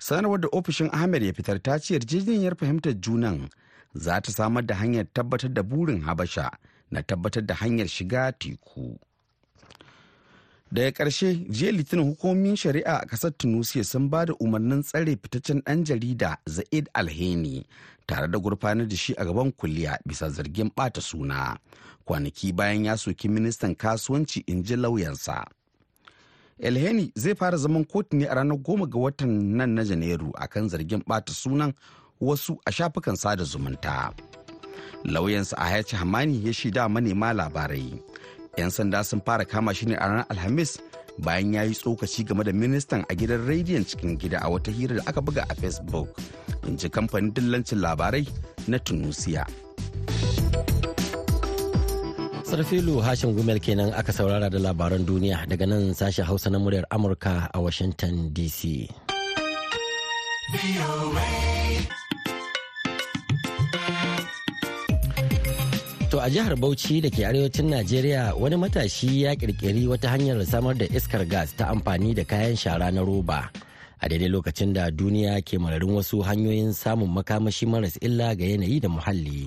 Sanarwar 0.00 0.40
da 0.40 0.48
ofishin 0.52 0.88
ahmed 0.92 1.22
ya 1.22 1.32
fitar 1.32 1.58
ta 1.62 1.78
ce 1.78 1.94
yarjejeniyar 1.94 2.56
fahimtar 2.56 2.94
junan 3.00 3.48
za 3.94 4.20
ta 4.20 4.32
samar 4.32 4.66
da 4.66 4.74
hanyar 4.74 5.06
tabbatar 5.12 5.52
da 5.54 5.62
burin 5.62 6.00
habasha 6.02 6.50
na 6.90 7.02
tabbatar 7.02 7.46
da 7.46 7.54
hanyar 7.54 7.88
shiga 7.88 8.32
teku. 8.32 8.98
Daga 10.72 10.90
ƙarshe 10.90 11.34
jiya 11.50 11.72
litinin 11.72 12.04
hukumomin 12.06 12.56
shari'a 12.56 12.96
a 13.02 13.06
ƙasar 13.06 13.30
tunisia 13.36 13.84
sun 13.84 14.08
ba 14.08 14.24
da 14.26 14.34
umarnin 14.40 14.82
tsare 14.82 15.16
fitaccen 15.16 15.60
ɗan 15.62 15.84
jarida 15.84 16.36
zaid 16.48 16.88
alheni 16.94 17.66
tare 18.06 18.28
da 18.30 18.38
gurfanar 18.38 18.88
da 18.88 18.96
shi 18.96 19.14
a 19.18 19.24
gaban 19.24 19.52
kuliya 19.52 19.98
bisa 20.06 20.30
zargin 20.30 20.70
ɓata 20.70 21.00
suna. 21.02 21.58
Kwanaki 22.06 22.52
bayan 22.54 22.84
ya 22.84 22.96
soki 22.96 23.28
ministan 23.28 23.74
kasuwanci 23.74 24.44
in 24.46 24.62
ji 24.64 24.76
lauyansa 24.76 25.44
alheni 26.68 27.12
zai 27.14 27.34
fara 27.34 27.56
zaman 27.56 27.84
kotu 27.84 28.16
ne 28.16 28.26
a 28.26 28.34
ranar 28.34 28.58
goma 28.58 28.86
ga 28.86 28.98
watan 28.98 29.30
nan 29.56 29.70
na 29.74 29.82
janairu 29.84 30.30
akan 30.44 30.68
zargin 30.68 31.02
ɓata 31.08 31.32
sunan 31.32 31.72
wasu 32.20 32.58
a 32.66 32.70
shafukan 32.72 33.16
sada 33.16 33.44
zumunta. 33.44 34.12
Lauyansa 35.04 35.56
a 35.56 35.64
hayaci 35.64 35.96
hamani 35.96 36.46
ya 36.46 36.52
shaida 36.52 36.88
manema 36.88 37.32
labarai. 37.32 38.02
'yan 38.58 38.70
sanda 38.70 39.04
sun 39.04 39.20
fara 39.26 39.44
kama 39.44 39.74
shi 39.74 39.86
ne 39.86 39.94
a 39.96 40.06
ranar 40.08 40.26
alhamis 40.28 40.78
bayan 41.18 41.54
ya 41.54 41.62
yi 41.64 41.74
tsokaci 41.74 42.24
game 42.24 42.44
da 42.44 42.52
ministan 42.52 43.04
a 43.08 43.14
gidan 43.14 43.46
rediyon 43.46 43.84
cikin 43.84 44.16
gida 44.18 44.38
a 44.42 44.48
wata 44.50 44.70
hira 44.70 44.96
da 44.96 45.02
aka 45.06 45.20
buga 45.20 45.44
a 45.48 45.54
facebook. 45.54 46.08
In 46.68 46.76
ji 46.76 46.88
kamfanin 46.88 47.32
dillancin 47.32 47.80
labarai 47.80 48.26
na 48.68 48.78
tunisia. 48.78 49.46
Sarfilu 52.50 52.98
hashim 52.98 53.30
gumel 53.30 53.62
kenan 53.62 53.94
aka 53.94 54.10
saurara 54.10 54.50
da 54.50 54.58
labaran 54.58 55.06
duniya 55.06 55.46
daga 55.46 55.70
nan 55.70 55.94
sashen 55.94 56.26
hausa 56.26 56.50
na 56.50 56.58
muryar 56.58 56.82
amurka 56.90 57.46
a 57.54 57.58
washington 57.62 58.34
dc 58.34 58.90
To 66.10 66.18
a 66.18 66.26
jihar 66.26 66.58
Bauchi 66.58 66.98
da 66.98 67.06
ke 67.06 67.22
arewacin 67.22 67.70
Najeriya 67.70 68.34
wani 68.34 68.56
matashi 68.58 69.22
ya 69.22 69.36
kirkiri 69.38 69.86
wata 69.86 70.10
hanyar 70.10 70.42
samar 70.42 70.74
da 70.74 70.90
iskar 70.90 71.22
gas 71.30 71.54
ta 71.54 71.70
amfani 71.70 72.18
da 72.18 72.26
kayan 72.26 72.58
shara 72.58 72.90
na 72.90 73.06
roba. 73.06 73.46
A 74.02 74.08
daidai 74.10 74.26
lokacin 74.26 74.74
da 74.74 74.90
duniya 74.90 75.38
ke 75.46 75.54
mararin 75.54 75.94
wasu 75.94 76.18
hanyoyin 76.26 76.74
samun 76.74 77.14
makamashi 77.14 77.62
maras 77.70 77.94
illa 78.02 78.34
ga 78.34 78.42
yanayi 78.42 78.82
da 78.82 78.90
muhalli. 78.90 79.46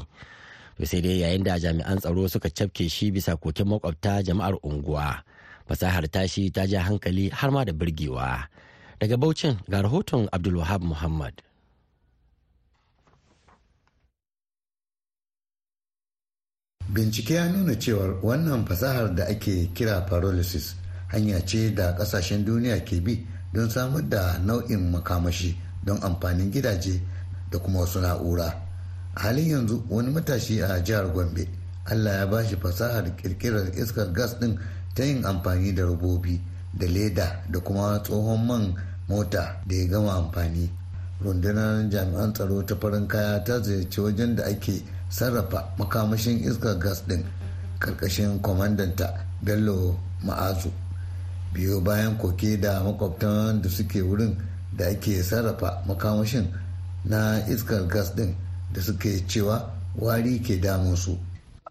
To 0.78 0.86
sai 0.86 1.02
dai 1.02 1.22
yayin 1.22 1.44
da 1.44 1.60
jami'an 1.60 2.00
tsaro 2.02 2.28
suka 2.28 2.50
cafke 2.50 2.90
shi 2.90 3.12
bisa 3.12 3.36
koken 3.38 3.68
makwabta 3.68 4.24
jama'ar 4.26 4.58
unguwa. 4.64 5.22
Fasahar 5.68 6.06
tashi 6.12 6.50
ta 6.52 6.66
ja 6.66 6.82
hankali 6.84 7.30
har 7.30 7.52
ma 7.52 7.64
da 7.66 7.74
birgewa. 7.74 8.48
Daga 9.00 9.18
Baucin 9.18 9.58
ga 9.70 9.82
rahoton 9.82 10.28
Abdulwahab 10.32 10.82
Muhammad. 10.82 11.42
bincike 16.94 17.34
ya 17.34 17.50
nuna 17.50 17.76
cewar 17.76 18.16
wannan 18.24 18.66
fasahar 18.66 19.16
da 19.16 19.26
ake 19.28 19.70
kira 19.74 20.02
pyrolysis 20.02 20.76
hanya 21.08 21.42
ce 21.46 21.74
da 21.76 21.96
ƙasashen 21.98 22.46
duniya 22.46 22.86
ke 22.86 23.02
bi 23.02 23.26
don 23.54 23.70
samar 23.70 24.02
da 24.10 24.38
nau'in 24.46 24.92
makamashi 24.92 25.58
don 25.84 25.98
amfanin 26.04 26.52
gidaje 26.52 27.02
da 27.52 27.58
kuma 27.60 27.80
wasu 27.80 28.00
na'ura 28.02 28.63
halin 29.16 29.50
yanzu 29.50 29.84
wani 29.90 30.12
matashi 30.12 30.62
a 30.62 30.80
jihar 30.84 31.12
gombe 31.14 31.48
allah 31.86 32.12
ya 32.20 32.28
bashi 32.28 32.56
fasahar 32.56 33.16
kirkirar 33.16 33.70
iskar 33.78 34.12
gas 34.14 34.34
din 34.40 34.58
ta 34.96 35.04
yin 35.04 35.24
amfani 35.26 35.74
da 35.76 35.84
robobi 35.86 36.40
da 36.74 36.88
leda 36.88 37.44
da 37.52 37.60
kuma 37.60 38.00
tsohon 38.04 38.46
man 38.48 38.74
mota 39.08 39.62
da 39.66 39.76
ya 39.76 39.88
gama 39.88 40.14
amfani. 40.14 40.70
Rundunar 41.24 41.90
jami'an 41.90 42.34
tsaro 42.34 42.64
ta 42.66 42.76
farin 42.76 43.08
kaya 43.08 43.44
ta 43.44 43.60
ziyarci 43.62 44.02
wajen 44.02 44.36
da 44.36 44.44
ake 44.46 44.82
sarrafa 45.10 45.74
makamashin 45.78 46.40
iskar 46.44 46.78
gas 46.80 47.02
din 47.08 47.24
ƙarƙashin 47.80 48.42
kwamandanta 48.42 49.14
bello 49.42 49.98
ma'azu. 50.26 50.72
Biyo 51.54 51.82
bayan 51.82 52.18
koke 52.18 52.60
da 52.60 52.84
makwabtan 52.84 53.62
da 53.62 53.70
suke 53.70 54.02
wurin 54.02 54.36
da 54.76 54.86
ake 54.88 55.24
sarrafa 55.24 55.84
makamashin 55.88 56.48
na 57.06 57.40
iskar 57.48 57.88
gas 57.88 58.10
din 58.16 58.36
da 58.74 58.82
suke 58.82 59.28
cewa 59.28 59.70
wari 59.96 60.40
ke 60.42 60.58
damunsu 60.62 61.18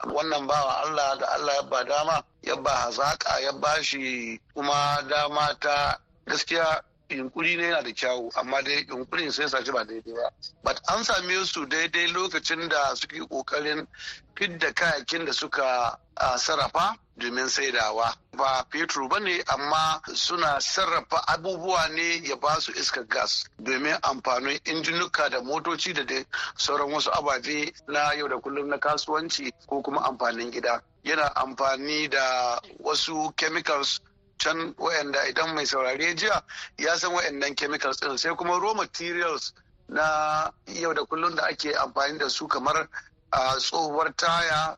wannan 0.07 0.47
bawa 0.47 0.83
Allah 0.87 1.19
da 1.19 1.27
Allah 1.35 1.55
ya 1.55 1.63
ba 1.63 1.85
dama 1.85 2.17
ya 2.43 2.57
ba 2.57 2.71
hazaka 2.71 3.41
ya 3.41 3.53
ba 3.53 3.83
shi 3.83 4.41
kuma 4.55 5.03
dama 5.09 5.55
ta 5.61 5.99
gaskiya 6.27 6.83
yunkuri 7.11 7.57
ne 7.57 7.63
yana 7.65 7.83
da 7.83 7.93
kyawu 7.93 8.31
amma 8.35 8.63
dai 8.63 8.85
yunkurin 8.89 9.31
sai 9.33 9.47
sace 9.49 9.73
ba 9.73 9.85
daidai 9.85 10.15
ba. 10.15 10.31
But 10.65 10.81
an 10.89 11.05
same 11.05 11.45
su 11.45 11.67
daidai 11.67 12.09
lokacin 12.13 12.69
da 12.69 12.95
suke 12.95 13.19
ƙoƙarin 13.29 13.87
fidda 14.35 14.73
kayakin 14.75 15.27
da 15.27 15.33
suka 15.33 15.99
sarrafa 16.39 16.97
domin 17.17 17.49
saidawa. 17.49 18.15
Ba 18.37 18.65
fetur 18.71 19.09
ba 19.09 19.21
ne 19.21 19.43
amma 19.47 20.01
suna 20.15 20.61
sarrafa 20.61 21.19
abubuwa 21.29 21.89
ne 21.95 22.23
ya 22.29 22.37
ba 22.37 22.61
su 22.61 22.73
iskar 22.73 23.05
gas 23.09 23.45
domin 23.59 23.97
amfanin 24.03 24.59
injinuka 24.65 25.29
da 25.31 25.41
motoci 25.41 25.93
da 25.93 26.05
dai 26.05 26.25
sauran 26.57 26.93
wasu 26.93 27.11
ababe 27.11 27.73
na 27.89 28.13
yau 28.15 28.29
da 28.29 28.37
kullum 28.39 28.69
na 28.69 28.79
kasuwanci 28.79 29.53
ko 29.67 29.83
kuma 29.83 30.01
amfanin 30.09 30.51
gida. 30.51 30.83
Yana 31.05 31.35
amfani 31.37 32.09
da 32.09 32.61
wasu 32.81 33.33
chemicals 33.37 34.01
can 34.39 34.75
wayanda 34.79 35.19
idan 35.29 35.55
mai 35.55 35.65
saurare 35.67 36.15
jiya 36.15 36.43
ya 36.79 36.97
san 36.99 37.13
wayannan 37.13 37.55
chemicals 37.57 37.97
din 38.01 38.19
sai 38.19 38.35
kuma 38.35 38.59
raw 38.61 38.75
materials 38.75 39.53
na 39.89 40.51
yau 40.67 40.95
da 40.95 41.05
kullum 41.05 41.37
da 41.37 41.43
ake 41.47 41.73
amfani 41.77 42.19
da 42.19 42.29
su 42.29 42.49
kamar 42.49 42.89
tsohuwar 43.59 44.13
taya 44.17 44.77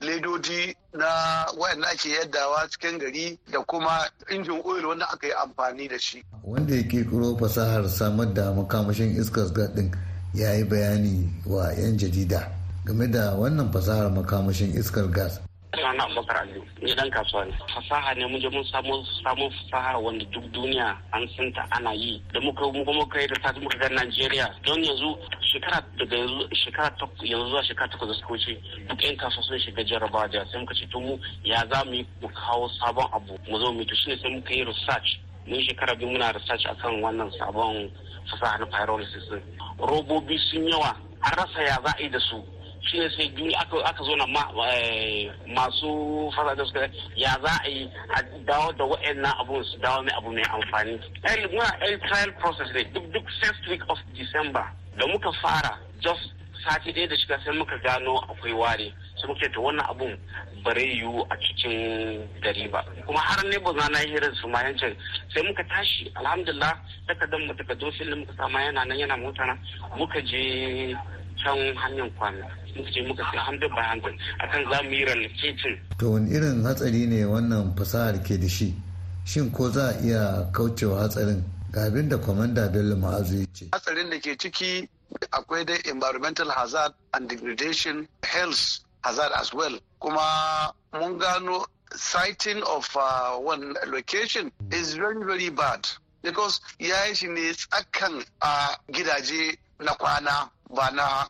ledodi 0.00 0.76
na 0.92 1.46
wayanda 1.58 1.88
ake 1.88 2.08
yaddawa 2.10 2.68
cikin 2.70 2.98
gari 2.98 3.38
da 3.52 3.60
kuma 3.62 4.10
injin 4.30 4.60
oil 4.64 4.86
wanda 4.86 5.06
aka 5.10 5.26
yi 5.26 5.32
amfani 5.32 5.88
da 5.88 5.98
shi 5.98 6.24
wanda 6.44 6.74
ya 6.74 6.82
kirkiro 6.82 7.36
fasahar 7.38 7.88
samar 7.88 8.34
da 8.34 8.52
makamashin 8.52 9.16
iskar 9.20 9.52
gas 9.52 9.70
din 9.74 9.90
ya 10.34 10.54
yi 10.54 10.64
bayani 10.64 11.30
wa 11.46 11.72
'yan 11.72 11.96
jarida 11.98 12.50
game 12.84 13.06
da 13.10 13.34
wannan 13.34 13.72
fasahar 13.72 14.10
makamashin 14.10 14.74
iskar 14.78 15.06
gas 15.10 15.40
Rana 15.82 16.04
Abubakar 16.04 16.36
Aliyu, 16.42 16.64
ni 16.82 16.94
dan 16.94 17.10
kasuwa 17.10 17.44
ne. 17.44 17.52
Fasaha 17.74 18.14
ne 18.14 18.26
mun 18.26 18.40
je 18.40 18.48
mun 18.48 18.64
samu 18.64 19.04
samu 19.22 19.50
fasaha 19.50 19.98
wanda 19.98 20.24
duk 20.32 20.44
duniya 20.52 20.96
an 21.12 21.28
santa 21.36 21.60
ana 21.70 21.92
yi. 21.94 22.22
Da 22.32 22.40
muka 22.40 22.64
muka 22.72 22.92
muka 22.92 23.20
yi 23.20 23.26
da 23.28 23.36
ta 23.42 23.52
muka 23.60 23.76
ga 23.78 23.88
Najeriya 23.88 24.48
don 24.64 24.82
yanzu 24.82 25.16
shekara 25.52 25.80
daga 25.96 26.16
shekara 26.54 26.90
yanzu 27.22 27.48
zuwa 27.48 27.62
shekara 27.64 27.88
takwas 27.88 28.08
da 28.08 28.14
suka 28.14 28.28
wuce 28.32 28.60
duk 28.88 29.02
yan 29.02 29.16
kasuwa 29.16 29.42
sun 29.44 29.58
shiga 29.58 29.84
jarabawa 29.84 30.28
da 30.28 30.44
sai 30.46 30.60
muka 30.60 30.74
ce 30.74 30.86
to 30.90 31.00
mu 31.00 31.18
ya 31.44 31.64
za 31.70 31.84
mu 31.84 31.94
yi 31.94 32.06
mu 32.20 32.28
kawo 32.28 32.68
sabon 32.80 33.06
abu 33.12 33.38
mu 33.48 33.58
zo 33.58 33.72
mu 33.72 33.84
to 33.84 33.94
shine 33.94 34.18
sai 34.20 34.30
muka 34.30 34.52
yi 34.52 34.64
research. 34.64 35.20
Mun 35.46 35.60
shekara 35.64 35.94
biyu 35.94 36.10
muna 36.10 36.32
research 36.32 36.66
akan 36.66 37.00
wannan 37.02 37.30
sabon 37.38 37.90
fasaha 38.30 38.58
na 38.58 38.66
pyrolysis 38.66 39.24
robobi 39.78 40.38
sun 40.50 40.68
yawa 40.68 40.96
an 41.24 41.32
rasa 41.36 41.62
ya 41.62 41.78
za 41.84 41.94
a 41.96 42.02
yi 42.02 42.08
da 42.10 42.18
su. 42.20 42.44
Shi 42.90 42.98
ne 42.98 43.08
sai 43.10 43.28
duniya 43.36 43.58
aka 43.60 44.02
zo 44.04 44.16
na 44.16 44.26
masu 45.46 46.30
fasa 46.34 46.54
da 46.54 46.64
suka 46.64 46.88
ya 47.16 47.36
za 47.42 47.52
a 47.64 47.68
yi 47.68 47.90
a 48.16 48.22
dawo 48.46 48.72
da 48.72 48.84
wa'annan 48.84 49.32
abun 49.40 49.64
su 49.64 49.78
dawo 49.78 50.02
mai 50.02 50.14
abu 50.16 50.30
mai 50.32 50.42
amfani. 50.44 50.98
Muna 51.52 51.68
a 51.80 51.98
trial 52.08 52.32
process 52.40 52.68
ne 52.74 52.84
duk 52.94 53.04
duk 53.12 53.24
first 53.40 53.68
week 53.68 53.82
of 53.88 53.98
december 54.14 54.64
da 54.98 55.06
muka 55.06 55.30
fara 55.42 55.78
just 56.00 56.32
sati 56.64 56.92
ɗaya 56.92 57.08
da 57.08 57.16
shiga 57.16 57.38
sai 57.44 57.54
muka 57.56 57.76
gano 57.84 58.16
akwai 58.30 58.52
ware 58.52 58.92
sai 59.16 59.28
muke 59.28 59.48
ta 59.52 59.60
wannan 59.60 59.86
abun 59.90 60.16
bare 60.64 60.80
yiwu 60.82 61.22
a 61.30 61.36
cikin 61.36 62.26
gari 62.42 62.68
ba. 62.72 62.84
Kuma 63.06 63.18
har 63.20 63.44
ne 63.46 63.58
ba 63.58 63.72
na 63.72 63.98
hirar 64.00 64.34
su 64.40 64.48
ma 64.48 64.62
yancin 64.62 64.96
sai 65.34 65.42
muka 65.42 65.62
tashi 65.68 66.10
alhamdulillah 66.16 66.72
takardar 67.06 67.40
mu 67.46 67.54
takardun 67.54 67.92
filin 67.92 68.18
muka 68.20 68.32
sama 68.36 68.60
yana 68.60 68.84
nan 68.84 68.98
yana 68.98 69.16
motana 69.16 69.54
muka 69.96 70.20
je 70.22 70.96
can 71.42 71.74
hanyar 71.76 72.10
kwana. 72.18 72.46
Muka 72.76 72.90
je 72.90 73.02
muka 73.02 73.22
sai 73.32 73.38
hundred 73.38 73.70
by 73.70 73.82
hundred 73.82 74.14
akan 74.40 74.70
za 74.70 74.82
mu 74.82 74.90
yi 74.90 75.04
relocating. 75.04 75.78
To 75.98 76.10
wani 76.12 76.30
irin 76.34 76.62
hatsari 76.62 77.06
ne 77.08 77.24
wannan 77.24 77.74
fasahar 77.76 78.18
ke 78.24 78.38
da 78.40 78.48
shi? 78.48 78.74
Shin 79.24 79.50
ko 79.50 79.70
za 79.70 79.88
a 79.90 80.02
iya 80.04 80.50
kaucewa 80.52 81.00
hatsarin? 81.02 81.42
Ga 81.72 81.80
abin 81.86 82.08
da 82.08 82.16
kwamanda 82.18 82.68
bello 82.72 82.96
ma'azu 82.96 83.40
ya 83.40 83.46
ce. 83.54 83.64
Hatsarin 83.72 84.10
da 84.10 84.18
ke 84.20 84.36
ciki 84.38 84.88
akwai 85.32 85.64
dai 85.66 85.78
environmental 85.90 86.48
hazard 86.50 86.92
and 87.14 87.28
degradation 87.28 88.08
health 88.22 88.80
hazard 89.04 89.32
as 89.36 89.52
well. 89.54 89.78
Kuma 90.00 90.72
mun 90.92 91.18
gano 91.18 91.64
sighting 91.94 92.62
of 92.62 92.88
uh, 92.96 93.36
one 93.36 93.74
location 93.86 94.52
is 94.72 94.94
very 94.94 95.24
very 95.24 95.48
bad. 95.50 95.86
Because 96.22 96.60
ya 96.78 97.04
yi 97.06 97.14
shi 97.14 97.26
ne 97.28 97.52
tsakan 97.52 98.24
a 98.42 98.76
gidaje 98.92 99.56
na 99.80 99.94
kwana. 99.94 100.50
Ba 100.70 100.90
na 100.90 101.26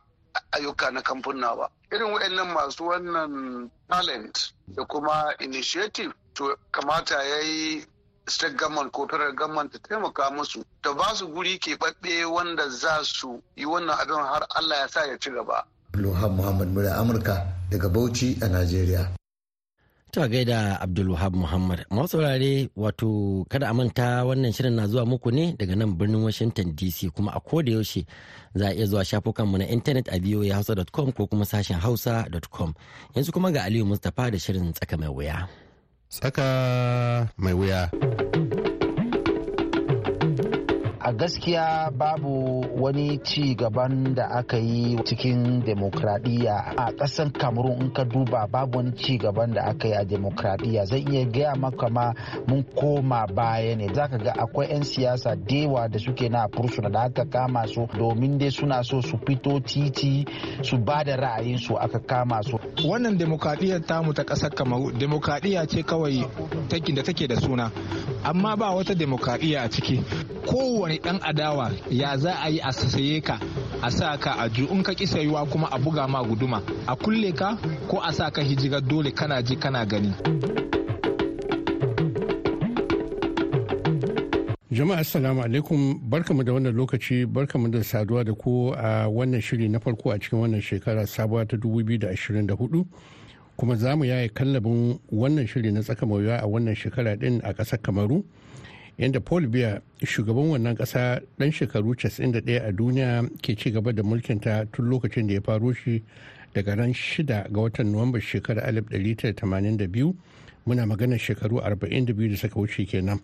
ayyuka 0.53 0.91
na 0.91 1.03
kamfuna 1.03 1.57
ba 1.57 1.69
irin 1.93 2.13
waɗannan 2.13 2.53
masu 2.55 2.85
wannan 2.87 3.71
talent 3.89 4.53
da 4.69 4.85
kuma 4.85 5.35
initiative 5.41 6.13
to 6.35 6.57
kamata 6.73 7.23
ya 7.25 7.41
yi 7.41 7.85
state 8.29 8.57
government 8.57 8.93
ko 8.93 9.07
federal 9.09 9.33
government 9.33 9.73
ta 9.73 9.79
taimaka 9.79 10.31
musu 10.31 10.65
ta 10.83 10.93
ba 10.95 11.15
su 11.17 11.27
guri 11.29 11.59
keɓaɓɓe 11.59 12.25
wanda 12.31 12.69
za 12.69 13.05
su 13.05 13.43
yi 13.57 13.65
wannan 13.65 13.97
abin 13.99 14.21
har 14.25 14.47
Allah 14.55 14.79
ya 14.79 14.89
sa 14.89 15.07
ya 15.07 15.19
ci 15.19 15.31
gaba. 15.31 15.65
Abdulwahab 15.95 16.33
Muhammad 16.37 16.69
Mura 16.69 16.95
Amurka 17.01 17.47
daga 17.71 17.89
Bauchi 17.89 18.37
a 18.43 18.47
Najeriya. 18.49 19.18
Ta 20.19 20.27
gaida 20.27 20.81
Abdulwahab 20.83 21.31
Muhammad. 21.39 21.87
Masu 21.95 22.19
saurare 22.19 22.67
wato 22.77 23.47
kada 23.47 23.71
a 23.71 23.75
manta 23.75 24.27
wannan 24.27 24.51
shirin 24.51 24.75
na 24.75 24.91
zuwa 24.91 25.07
muku 25.07 25.31
ne 25.31 25.55
daga 25.55 25.79
nan 25.79 25.95
birnin 25.95 26.19
Washington 26.27 26.75
DC 26.75 27.15
kuma 27.15 27.31
a 27.31 27.41
koda 27.41 27.71
yaushe 27.73 28.03
za 28.55 28.67
a 28.69 28.75
iya 28.75 28.87
zuwa 28.91 29.05
shafukanmu 29.07 29.59
na 29.63 29.69
intanet 29.71 30.09
a 30.11 30.19
voahausa.com 30.19 31.13
ko 31.15 31.27
kuma 31.31 31.45
sashen 31.47 31.79
hausa.com. 31.79 32.75
Yanzu 33.15 33.31
kuma 33.33 33.53
ga 33.55 33.63
Aliyu 33.63 33.87
Mustapha 33.87 34.31
da 34.31 34.39
shirin 34.39 34.73
tsaka 34.75 34.97
mai 34.99 35.07
wuya. 35.09 35.47
Tsaka 36.11 37.29
mai 37.39 37.55
wuya. 37.55 37.87
A 41.09 41.13
gaskiya 41.13 41.91
babu 41.97 42.61
wani 42.83 43.19
ci 43.25 43.55
gaban 43.55 44.15
da 44.15 44.25
aka 44.31 44.57
yi 44.59 44.97
cikin 45.05 45.63
demokradiyya 45.65 46.75
a 46.77 46.93
ƙasan 46.93 47.33
kamerun 47.33 47.81
in 47.81 47.91
ka 47.93 48.05
duba 48.05 48.47
babu 48.47 48.79
wani 48.79 48.93
ci 48.93 49.17
gaban 49.17 49.55
da 49.55 49.63
aka 49.63 49.89
yi 49.89 49.95
a 49.95 50.05
demokradiyya. 50.05 50.85
Zan 50.85 51.09
iya 51.13 51.25
gaya 51.25 51.55
maka 51.57 51.89
ma 51.89 52.13
mun 52.47 52.63
koma 52.77 53.27
baya 53.27 53.75
ne. 53.77 53.89
Zaka 53.89 54.19
ga 54.19 54.33
akwai 54.37 54.69
'yan 54.69 54.83
siyasa 54.85 55.35
dewa 55.37 55.89
da 55.89 55.99
suke 55.99 56.29
na 56.29 56.47
fursuna 56.49 56.91
da 56.93 57.01
aka 57.09 57.25
kama 57.25 57.67
su 57.67 57.87
domin 57.99 58.39
dai 58.39 58.51
suna 58.51 58.83
so 58.85 59.01
su 59.01 59.17
fito 59.25 59.61
titi 59.65 60.27
su 60.63 60.77
ba 60.77 61.05
da 61.05 61.17
ra'ayinsu 61.17 61.73
aka 61.81 62.01
kama 62.05 62.43
su. 62.43 62.59
Wannan 62.85 63.17
demokradiyyar 63.17 63.81
tamu 63.81 64.13
ta 64.13 64.25
ƙasar 64.25 64.53
kamaru 64.53 64.93
demokradiyya 64.93 65.65
ce 65.67 65.83
kawai 65.83 66.21
da 66.69 67.03
take 67.03 67.27
da 67.29 67.37
suna. 67.41 67.73
Amma 68.25 68.57
ba 68.57 68.77
wata 68.77 68.93
demokradiyya 68.95 69.65
a 69.65 69.69
ciki. 69.71 70.05
Kowane 70.49 70.98
dan 71.05 71.19
adawa 71.23 71.71
ya 71.91 72.17
za 72.17 72.33
a 72.43 72.49
yi 72.51 72.61
a 72.61 72.73
saye 72.73 73.21
ka 73.21 73.39
a 73.83 73.91
sa 73.91 74.17
ka 74.17 74.35
a 74.39 74.49
ju 74.49 74.67
in 74.71 74.83
ka 74.83 74.95
ki 74.95 75.07
sayuwa 75.07 75.47
kuma 75.51 75.69
a 75.71 75.79
buga 75.79 76.09
ma 76.09 76.23
guduma 76.23 76.63
a 76.87 76.97
kulle 76.97 77.33
ka 77.33 77.57
ko 77.89 78.01
a 78.03 78.13
sa 78.13 78.31
ka 78.31 78.43
hijirar 78.43 78.81
dole 78.81 79.11
kana 79.13 79.43
ji 79.43 79.57
kana 79.57 79.87
gani. 79.87 80.13
Jama'a 84.79 84.99
assalamu 84.99 85.43
alaikum 85.43 85.99
barkamu 86.11 86.45
da 86.45 86.53
wannan 86.53 86.75
lokaci 86.75 87.27
barkamu 87.27 87.69
da 87.71 87.83
saduwa 87.85 88.25
da 88.25 88.33
ku 88.35 88.71
a 88.77 89.09
wannan 89.11 89.41
shiri 89.41 89.69
na 89.69 89.79
farko 89.81 90.11
a 90.13 90.19
cikin 90.19 90.39
wannan 90.39 90.61
shekara 90.63 91.07
sabuwa 91.07 91.47
ta 91.49 91.57
2024 91.57 92.85
kuma 93.57 93.75
za 93.77 93.97
mu 93.97 94.05
yaye 94.05 94.29
kallabin 94.29 94.99
wannan 95.13 95.47
shiri 95.47 95.73
na 95.73 95.81
tsaka 95.83 96.07
mawuya 96.07 96.39
a 96.43 96.47
wannan 96.47 96.75
shekara 96.77 97.17
din 97.17 97.41
a 97.43 97.53
ƙasar 97.55 97.79
kamaru. 97.83 98.23
Yadda 98.99 99.21
paul 99.21 99.47
biya 99.47 99.81
shugaban 100.03 100.51
wannan 100.51 100.75
ƙasa 100.77 101.21
ɗan 101.39 101.53
shekaru 101.53 101.95
91 101.95 102.59
a 102.67 102.73
duniya 102.73 103.29
ke 103.43 103.55
ci 103.57 103.71
gaba 103.71 103.93
da 103.93 104.03
mulkinta 104.03 104.67
tun 104.73 104.91
lokacin 104.91 105.27
da 105.29 105.35
ya 105.35 105.41
faro 105.41 105.73
shi 105.73 106.03
daga 106.55 106.75
ran 106.77 106.93
6 106.93 107.25
ga 107.27 107.61
watan 107.61 107.93
nuwamba 107.93 108.21
shekarar 108.21 108.67
1982 108.75 110.15
muna 110.67 110.87
maganar 110.87 111.19
shekaru 111.19 111.61
42 111.63 112.29
da 112.31 112.37
suka 112.37 112.59
wuce 112.59 112.85
kenan. 112.87 113.21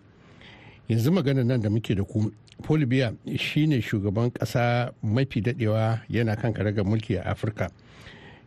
Yanzu 0.87 1.11
magana 1.11 1.43
nan 1.43 1.61
da 1.61 1.69
muke 1.69 1.93
da 1.95 2.03
ku 2.03 2.31
paul 2.63 2.85
biya 2.85 3.13
shine 3.35 3.81
shugaban 3.81 4.31
ƙasa 4.31 4.93
mafi 5.03 5.41
daɗewa 5.41 6.01
yana 6.09 6.35
kan 6.39 6.53
karagar 6.53 6.85
mulki 6.85 7.17
a 7.19 7.23
afirka. 7.35 7.69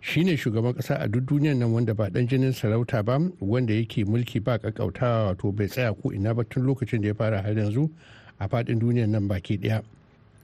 Shine 0.01 0.37
shugaban 0.37 0.75
kasa 0.75 0.97
a 1.01 1.09
duk 1.09 1.25
duniyar 1.27 1.57
nan 1.57 1.73
wanda 1.73 1.95
ba 1.95 2.11
dan 2.11 2.27
jinin 2.29 2.53
sarauta 2.53 3.03
ba 3.03 3.19
wanda 3.41 3.75
yake 3.75 4.05
mulki 4.05 4.41
ba 4.41 4.59
kakkautawa 4.59 5.27
wato 5.35 5.53
bai 5.53 5.67
tsaya 5.67 5.95
ko 5.95 6.13
ina 6.13 6.35
ba 6.35 6.45
tun 6.45 6.63
lokacin 6.67 7.03
da 7.03 7.09
ya 7.09 7.15
fara 7.15 7.43
har 7.43 7.53
yanzu 7.59 7.91
a 8.39 8.49
faɗin 8.49 8.79
duniyar 8.79 9.09
nan 9.09 9.29
baki 9.29 9.59
ɗaya 9.59 9.83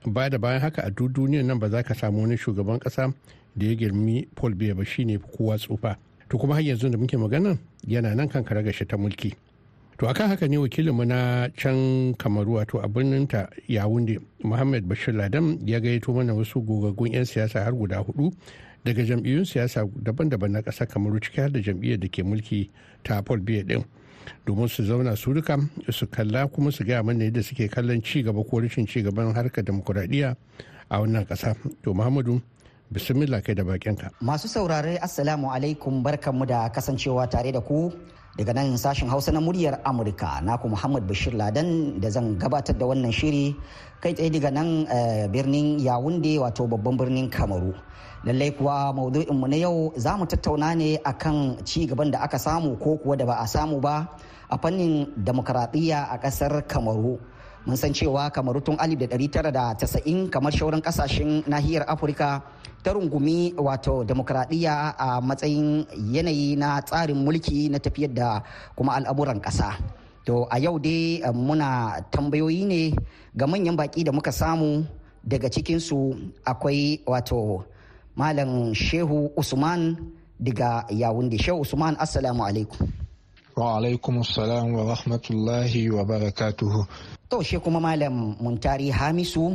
ba 0.07 0.29
da 0.31 0.39
bayan 0.39 0.61
haka 0.61 0.83
a 0.83 0.91
duk 0.91 1.13
duniyar 1.13 1.45
nan 1.45 1.59
ba 1.59 1.69
za 1.71 1.83
ka 1.83 1.95
samu 1.95 2.21
wani 2.23 2.37
shugaban 2.37 2.79
kasa 2.79 3.13
da 3.57 3.67
ya 3.67 3.75
girmi 3.75 4.27
paul 4.35 4.55
biya 4.55 4.75
ba 4.75 4.85
shine 4.85 5.19
kowa 5.19 5.57
tsufa. 5.59 5.97
To 6.29 6.39
kuma 6.39 6.55
har 6.55 6.63
yanzu 6.63 6.91
da 6.91 6.99
muke 6.99 7.17
magana 7.17 7.57
yana 7.87 8.15
nan 8.15 8.29
kan 8.29 8.43
karaga 8.45 8.73
shi 8.73 8.85
ta 8.85 8.97
mulki. 8.97 9.33
To 9.99 10.07
akan 10.11 10.29
haka 10.29 10.49
ne 10.49 10.57
wakilinmu 10.59 11.07
na 11.07 11.47
can 11.55 12.15
kamaru 12.19 12.59
wato 12.59 12.83
a 12.83 12.89
birnin 12.89 13.29
ta 13.29 13.47
yawunde 13.71 14.19
muhammad 14.43 14.83
bashir 14.89 15.15
ladam 15.15 15.57
ya 15.63 15.79
gayyato 15.79 16.11
mana 16.13 16.35
wasu 16.35 16.59
gogaggun 16.67 17.13
'yan 17.15 17.25
siyasa 17.25 17.63
har 17.63 17.73
guda 17.73 18.03
huɗu 18.03 18.35
daga 18.85 19.01
jam'iyyun 19.03 19.45
siyasa 19.49 19.89
daban-daban 20.05 20.53
na 20.53 20.61
ƙasa 20.61 20.85
kamaru 20.87 21.17
ciki 21.21 21.41
har 21.41 21.49
da 21.53 21.61
jam'iyyar 21.61 21.97
da 22.01 22.09
ke 22.09 22.21
mulki 22.23 22.69
ta 23.03 23.23
paul 23.25 23.41
biya 23.41 23.65
din 23.65 23.85
domin 24.47 24.69
su 24.69 24.85
zauna 24.85 25.17
su 25.17 25.33
duka 25.33 25.57
su 25.91 26.07
kalla 26.07 26.47
kuma 26.53 26.71
su 26.71 26.85
gaya 26.85 27.03
mana 27.03 27.25
yadda 27.25 27.43
suke 27.43 27.65
kallon 27.73 28.03
ci 28.05 28.23
gaba 28.23 28.45
ko 28.45 28.61
rashin 28.61 28.87
ci 28.87 29.01
gaban 29.03 29.33
harkar 29.35 29.65
demokuraɗiyya 29.65 30.37
a 30.91 31.01
wannan 31.01 31.25
ƙasa. 31.25 31.57
To 31.83 31.95
muhammadu 31.95 32.43
bismillah 32.93 33.41
kai 33.41 33.55
da 33.55 33.65
bakinka 33.65 34.11
masu 34.21 34.49
saurare 34.53 35.01
assalamu 35.01 35.49
alaikum 35.49 36.03
barkanmu 36.05 36.45
da 36.47 36.69
kasancewa 36.69 37.25
tare 37.31 37.53
da 37.53 37.61
ku 37.65 37.89
daga 38.37 38.53
nan 38.53 38.77
sashen 38.77 39.09
hausa 39.09 39.33
na 39.33 39.41
muryar 39.41 39.81
amurka. 39.85 40.45
Naku 40.45 40.69
muhammad 40.69 41.09
bashir 41.09 41.33
ladan 41.33 42.01
da 42.01 42.11
zan 42.11 42.37
gabatar 42.37 42.77
da 42.79 42.85
wannan 42.85 43.13
shiri 43.13 43.57
kai 44.03 44.13
tsaye 44.13 44.29
daga 44.29 44.51
nan 44.53 44.85
birnin 45.33 45.81
yawunde 45.81 46.37
wato 46.37 46.69
babban 46.69 46.99
birnin 47.01 47.31
kamaru. 47.33 47.73
Lallai 48.25 48.51
kuwa 48.57 48.89
maudu'inmu 48.97 49.45
na 49.53 49.57
yau 49.61 49.93
za 50.01 50.17
mu 50.17 50.25
tattauna 50.25 50.73
ne 50.73 50.97
akan 51.05 51.61
ci 51.69 51.85
gaban 51.85 52.09
da 52.09 52.25
aka 52.25 52.41
samu 52.41 52.73
ko 52.81 52.97
kuwa 52.97 53.15
da 53.21 53.25
ba 53.29 53.37
a 53.45 53.47
samu 53.47 53.77
ba 53.85 54.09
a 54.49 54.57
fannin 54.57 55.13
demokaradiyya 55.17 56.09
a 56.09 56.17
ƙasar 56.17 56.65
kamaru. 56.65 57.21
Mun 57.69 57.77
san 57.77 57.93
cewa 57.93 58.29
kamaru 58.33 58.61
tun 58.65 58.77
1990 58.81 60.29
kamar 60.33 60.53
shauran 60.53 60.81
ƙasashen 60.81 61.45
nahiyar 61.49 61.85
afirka 61.89 62.41
ta 62.83 62.93
rungumi 62.97 63.53
wato 63.61 64.05
demokradiyya 64.09 64.97
a 64.97 65.21
matsayin 65.21 65.85
yanayi 66.13 66.57
na 66.57 66.81
tsarin 66.81 67.21
mulki 67.25 67.69
na 67.69 67.77
tafiyar 67.79 68.13
da 68.15 68.29
kuma 68.77 68.97
al'amuran 68.97 69.41
ƙasa. 69.41 69.77
To 70.25 70.49
a 70.49 70.57
yau 70.61 70.79
dai 70.81 71.21
muna 71.33 72.01
tambayoyi 72.09 72.65
ne 72.65 72.83
ga 73.37 73.45
manyan 73.47 73.77
baki 73.77 74.05
da 74.05 74.13
muka 74.13 74.33
samu. 74.33 74.85
Daga 75.25 75.49
cikinsu 75.49 76.13
akwai 76.45 77.01
wato 77.09 77.65
malam 78.15 78.71
shehu 78.75 79.31
usman 79.37 79.99
daga 80.39 80.87
yawunde 80.91 81.39
shehu 81.39 81.61
usman 81.63 81.95
assalamu 81.99 82.43
alaikum. 82.47 82.87
Wa 83.55 83.79
alaikum 83.79 84.23
salam 84.27 84.75
wa 84.75 84.83
rahmatullahi 84.95 85.87
wa 85.91 86.03
barakatuhu. 86.03 86.87
To 87.31 87.43
she 87.43 87.59
kuma 87.63 87.79
malam 87.79 88.35
muntari 88.43 88.91
hamisu 88.91 89.55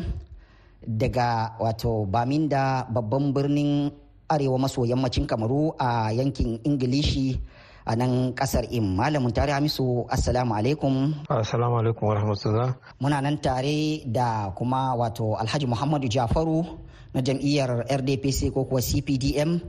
daga 0.88 1.56
wato 1.60 2.08
baminda 2.08 2.88
babban 2.88 3.32
birnin 3.36 3.92
arewa 4.32 4.56
maso 4.60 4.88
yammacin 4.88 5.28
kamaru 5.28 5.76
a 5.80 6.12
yankin 6.16 6.60
ingilishi 6.64 7.40
a 7.86 7.96
nan 7.96 8.32
ƙasar 8.36 8.68
im. 8.72 8.96
Malamin 8.96 9.34
tare 9.36 9.52
hamisu 9.52 10.08
assalamu 10.08 10.56
alaikum. 10.56 11.12
Assalamu 11.28 11.80
alaikum 11.84 12.08
wa 12.08 12.16
rahmatullah. 12.16 12.70
Muna 13.02 13.20
nan 13.22 13.36
tare 13.42 14.00
da 14.08 14.52
kuma 14.56 14.96
wato 14.96 15.36
alhaji 15.36 15.66
muhammadu 15.68 16.08
jafaru 16.08 16.64
na 17.14 17.22
jam'iyyar 17.22 17.86
rdpc 17.90 18.54
ko 18.54 18.66
kuwa 18.70 18.82
cpdm 18.82 19.60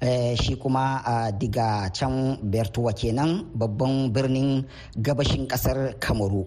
eh, 0.00 0.36
shi 0.36 0.56
kuma 0.56 1.00
diga 1.38 1.88
can 1.92 2.36
bertuwa 2.44 2.92
kenan 2.92 3.48
babban 3.54 4.12
birnin 4.12 4.64
gabashin 4.96 5.46
ƙasar 5.48 5.96
kamaru. 5.98 6.44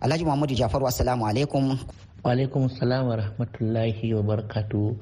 Alhaji 0.00 0.24
muhammadu 0.24 0.54
jafaru 0.54 0.86
assalamu 0.86 1.24
alaikum. 1.24 1.78
Alaikum 2.24 2.68
salam 2.68 3.08
wa 3.08 3.16
rahmatullahi 3.16 4.12
wa 4.14 4.22
barakatu 4.22 4.96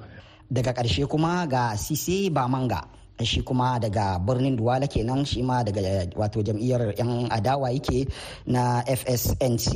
daga 0.51 0.71
ƙarshe 0.73 1.07
kuma 1.09 1.47
ga 1.51 1.75
sise 1.77 2.31
bamanga 2.31 2.85
shi 3.23 3.43
kuma 3.43 3.79
daga 3.81 4.19
birnin 4.23 4.57
duwala 4.57 4.87
kenan 4.87 5.25
shi 5.25 5.43
ma 5.43 5.63
daga 5.65 6.07
wato 6.15 6.43
jam'iyyar 6.43 6.95
yan 6.99 7.27
adawa 7.31 7.71
yake 7.73 8.07
na 8.47 8.83
fsnc 8.87 9.67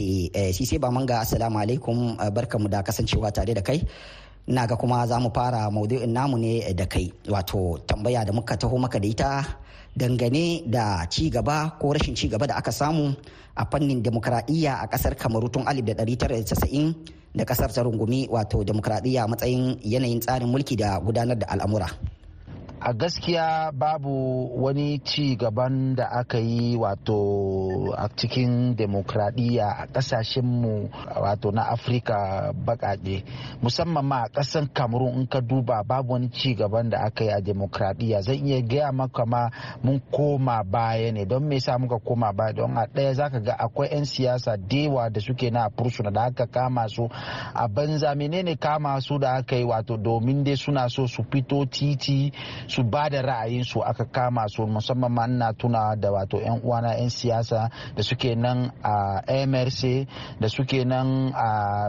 sise 0.55 0.79
bamanga 0.79 1.21
assalamu 1.25 1.59
alaikum 1.59 2.15
barkamu 2.35 2.69
da 2.71 2.83
kasancewa 2.83 3.33
tare 3.33 3.55
da 3.55 3.63
kai. 3.63 3.83
Na 4.49 4.65
ga 4.65 4.77
kuma 4.81 5.05
za 5.05 5.21
mu 5.21 5.29
fara 5.29 5.69
maudu'in 5.69 6.09
namu 6.09 6.41
ne 6.41 6.65
da 6.73 6.87
kai 6.89 7.13
wato 7.29 7.77
tambaya 7.85 8.25
da 8.25 8.33
muka 8.33 8.57
taho 8.57 8.81
maka 8.81 8.97
da 8.97 9.09
ita 9.09 9.31
dangane 9.93 10.65
da 10.65 11.05
ci 11.13 11.29
gaba 11.29 11.77
ko 11.77 11.93
rashin 11.93 12.17
ci 12.17 12.33
gaba 12.33 12.49
da 12.49 12.57
aka 12.57 12.73
samu 12.73 13.13
a 13.53 13.63
fannin 13.69 14.01
demokradiyya 14.01 14.73
a 14.81 14.87
ƙasar 14.89 15.13
kamaru 15.21 15.53
tun 15.53 15.69
1990 15.69 16.95
da 17.37 17.45
ƙasar 17.45 17.69
ta 17.75 17.85
rungumi 17.85 18.25
wato 18.33 18.65
demokradiyya 18.65 19.29
matsayin 19.29 19.77
yanayin 19.85 20.21
tsarin 20.21 20.49
mulki 20.49 20.77
da 20.81 20.97
gudanar 20.99 21.37
da 21.37 21.47
al'amura. 21.53 21.93
A 22.81 22.93
gaskiya 22.95 23.73
babu 23.73 24.51
wani 24.63 24.99
ci 25.05 25.37
gaban 25.37 25.95
da 25.95 26.05
aka 26.11 26.39
yi 26.39 26.77
wato 26.77 27.93
a 27.97 28.09
cikin 28.17 28.77
demokradiyya 28.77 29.67
a 29.83 29.87
kasashenmu 29.87 30.91
wato 31.23 31.51
na 31.51 31.69
afirka 31.69 32.53
bakake 32.53 33.25
musamman 33.63 34.05
ma 34.07 34.23
a 34.25 34.29
kasan 34.29 34.69
cameroon 34.75 35.15
in 35.21 35.27
ka 35.27 35.41
duba 35.41 35.83
babu 35.83 36.13
wani 36.13 36.29
ci 36.31 36.55
gaban 36.55 36.91
da 36.91 36.99
aka 37.01 37.25
yi 37.25 37.31
a 37.31 37.41
demokradiyya. 37.41 38.21
Zan 38.23 38.47
iya 38.47 38.61
gaya 38.63 38.93
maka 38.93 39.27
ma 39.27 39.51
mun 39.83 40.01
koma 40.13 40.63
baya 40.65 41.13
ne. 41.13 41.25
Don 41.25 41.49
me 41.49 41.59
sa 41.61 41.79
muka 41.79 41.99
koma 41.99 42.33
baya? 42.33 42.53
Don 42.53 42.77
a 42.77 42.87
ɗaya 42.87 43.13
zaka 43.15 43.41
ga 43.41 43.55
akwai 43.59 43.89
'yan 43.91 44.05
siyasa 44.05 44.57
dewa 44.57 45.11
da 45.11 45.21
suke 45.21 45.51
na 45.51 45.69
fursuna 45.71 46.11
da 46.11 46.23
aka 46.31 46.47
kama 46.47 46.89
su 46.89 47.09
a 47.55 47.69
banza. 47.69 48.15
Menene 48.15 48.57
kama 48.57 49.01
su 49.01 49.19
da 49.19 49.33
aka 49.39 49.57
yi? 49.57 49.65
Wato 49.65 49.97
domin 49.97 50.45
dai 50.45 50.57
suna 50.57 50.89
so 50.89 51.07
su 51.07 51.23
fito 51.31 51.65
titi 51.67 52.33
su 52.69 52.83
ba 52.85 53.09
da 53.09 53.23
ra'ayinsu 53.23 53.81
aka 53.85 54.05
kama 54.05 54.45
su. 54.49 54.67
Musamman 54.67 55.13
ma 55.13 55.25
ina 55.27 55.53
tuna 55.53 55.97
da 55.97 56.11
wato 56.13 56.39
'yan 56.39 56.61
uwana 56.63 56.95
'yan 56.95 57.11
siyasa 57.11 57.71
da 57.97 58.03
suke 58.03 58.35
nan 58.37 58.71
a 58.85 59.23
mrc 59.47 59.81
da 60.41 60.49
suke 60.49 60.85
nan 60.85 61.33
a 61.35 61.49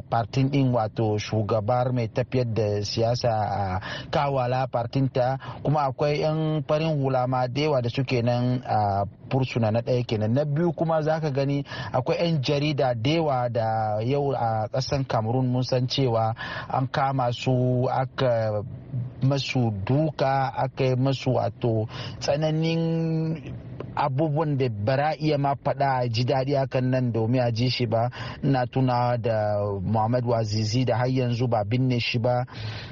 partin 0.10 0.50
din 0.50 0.72
wato 0.74 1.18
shugabar 1.20 1.92
mai 1.94 2.08
tafiyar 2.08 2.48
da 2.54 2.68
siyasa 2.84 3.30
a 3.30 3.64
kawala 4.12 4.68
partinta 4.68 5.38
kuma 5.64 5.82
akwai 5.92 6.20
'yan 6.24 6.64
farin 6.68 6.96
hula 7.02 7.28
ma 7.28 7.48
da 7.48 7.62
yawa 7.62 7.82
da 7.82 7.90
suke 7.90 8.22
nan 8.24 8.64
a 8.66 9.04
fursuna 9.30 9.70
na 9.72 9.82
ɗaya 9.82 10.04
kenan. 10.08 10.34
Na 10.34 10.46
biyu 10.46 10.74
kuma 10.74 11.02
zaka 11.02 11.30
gani 11.32 11.64
akwai 11.94 12.18
'yan 12.18 12.42
jarida 12.42 12.94
da 12.96 13.10
yawa 13.12 13.50
da 13.50 13.68
yau 14.02 14.32
a 14.34 14.68
ƙasan 14.72 15.06
cameroon 15.08 15.48
mun 15.52 15.64
san 15.64 15.88
cewa 15.88 16.34
an 16.70 16.88
kama 16.88 17.32
su 17.34 17.86
aka 17.92 18.64
masu 19.22 19.72
duka 19.86 20.54
aka 20.70 20.84
yi 20.86 20.96
masu 20.96 21.34
wato 21.36 21.88
tsananin 22.20 22.82
abubuwan 24.00 24.58
da 24.58 24.70
bara 24.70 25.16
iya 25.20 25.38
ma 25.38 25.56
faɗa 25.56 26.08
ji 26.10 26.24
daɗi 26.24 26.56
hakan 26.56 26.90
nan 26.92 27.12
domin 27.12 27.42
a 27.42 27.52
ji 27.52 27.70
shi 27.70 27.86
ba. 27.86 28.10
Ina 28.44 28.66
tuna 28.68 29.18
da 29.18 29.60
muhammad 29.84 30.26
wazizi 30.26 30.86
da 30.86 30.98
har 30.98 31.08
yanzu 31.10 31.48
ba 31.48 31.64
binne 31.64 32.00
shi 32.00 32.20
ba. 32.20 32.46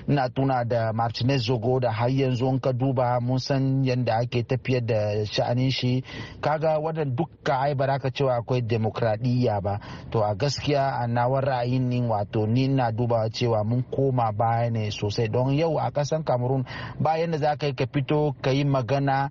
Ina 0.10 0.30
tuna 0.30 0.64
da 0.66 0.92
martinez 0.94 1.42
zogo 1.48 1.80
da 1.80 1.92
har 1.92 2.10
yanzu 2.10 2.48
in 2.50 2.60
ka 2.60 2.72
duba 2.74 3.20
mun 3.22 3.40
san 3.40 3.84
yadda 3.84 4.16
ake 4.20 4.44
tafiyar 4.44 4.82
da 4.86 5.26
sha'anin 5.26 5.72
shi. 5.72 6.04
Kaga 6.42 6.80
wadan 6.80 7.16
dukka 7.16 7.54
ai 7.62 7.74
ba 7.76 8.00
ka 8.00 8.10
cewa 8.12 8.36
akwai 8.38 8.62
demokradiyya 8.62 9.62
ba. 9.64 9.80
To 10.12 10.20
a 10.24 10.36
gaskiya 10.36 11.00
a 11.02 11.08
nawar 11.08 11.44
ra'ayin 11.46 11.88
ni 11.88 12.02
wato 12.02 12.46
ni 12.48 12.68
na 12.68 12.92
duba 12.92 13.30
cewa 13.30 13.64
mun 13.64 13.84
koma 13.92 14.32
baya 14.32 14.70
ne 14.70 14.92
sosai. 14.92 15.30
Don 15.32 15.54
yau 15.56 15.78
a 15.80 15.92
kasan 15.92 16.24
cameroon 16.24 16.66
bayan 17.00 17.32
da 17.32 17.38
za 17.38 17.56
ka 17.56 17.68
yi 17.68 17.74
ka 17.74 17.86
fito 17.88 18.36
ka 18.42 18.52
yi 18.52 18.64
magana 18.66 19.30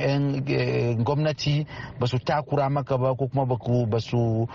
yan 0.00 0.42
gwamnati 1.04 1.66
ba 2.00 2.06
su 2.06 2.18
takura 2.18 2.68
maka 2.70 2.98
ba 2.98 3.14
ko 3.14 3.28
kuma 3.28 3.44
ba 3.46 4.00
su 4.00 4.46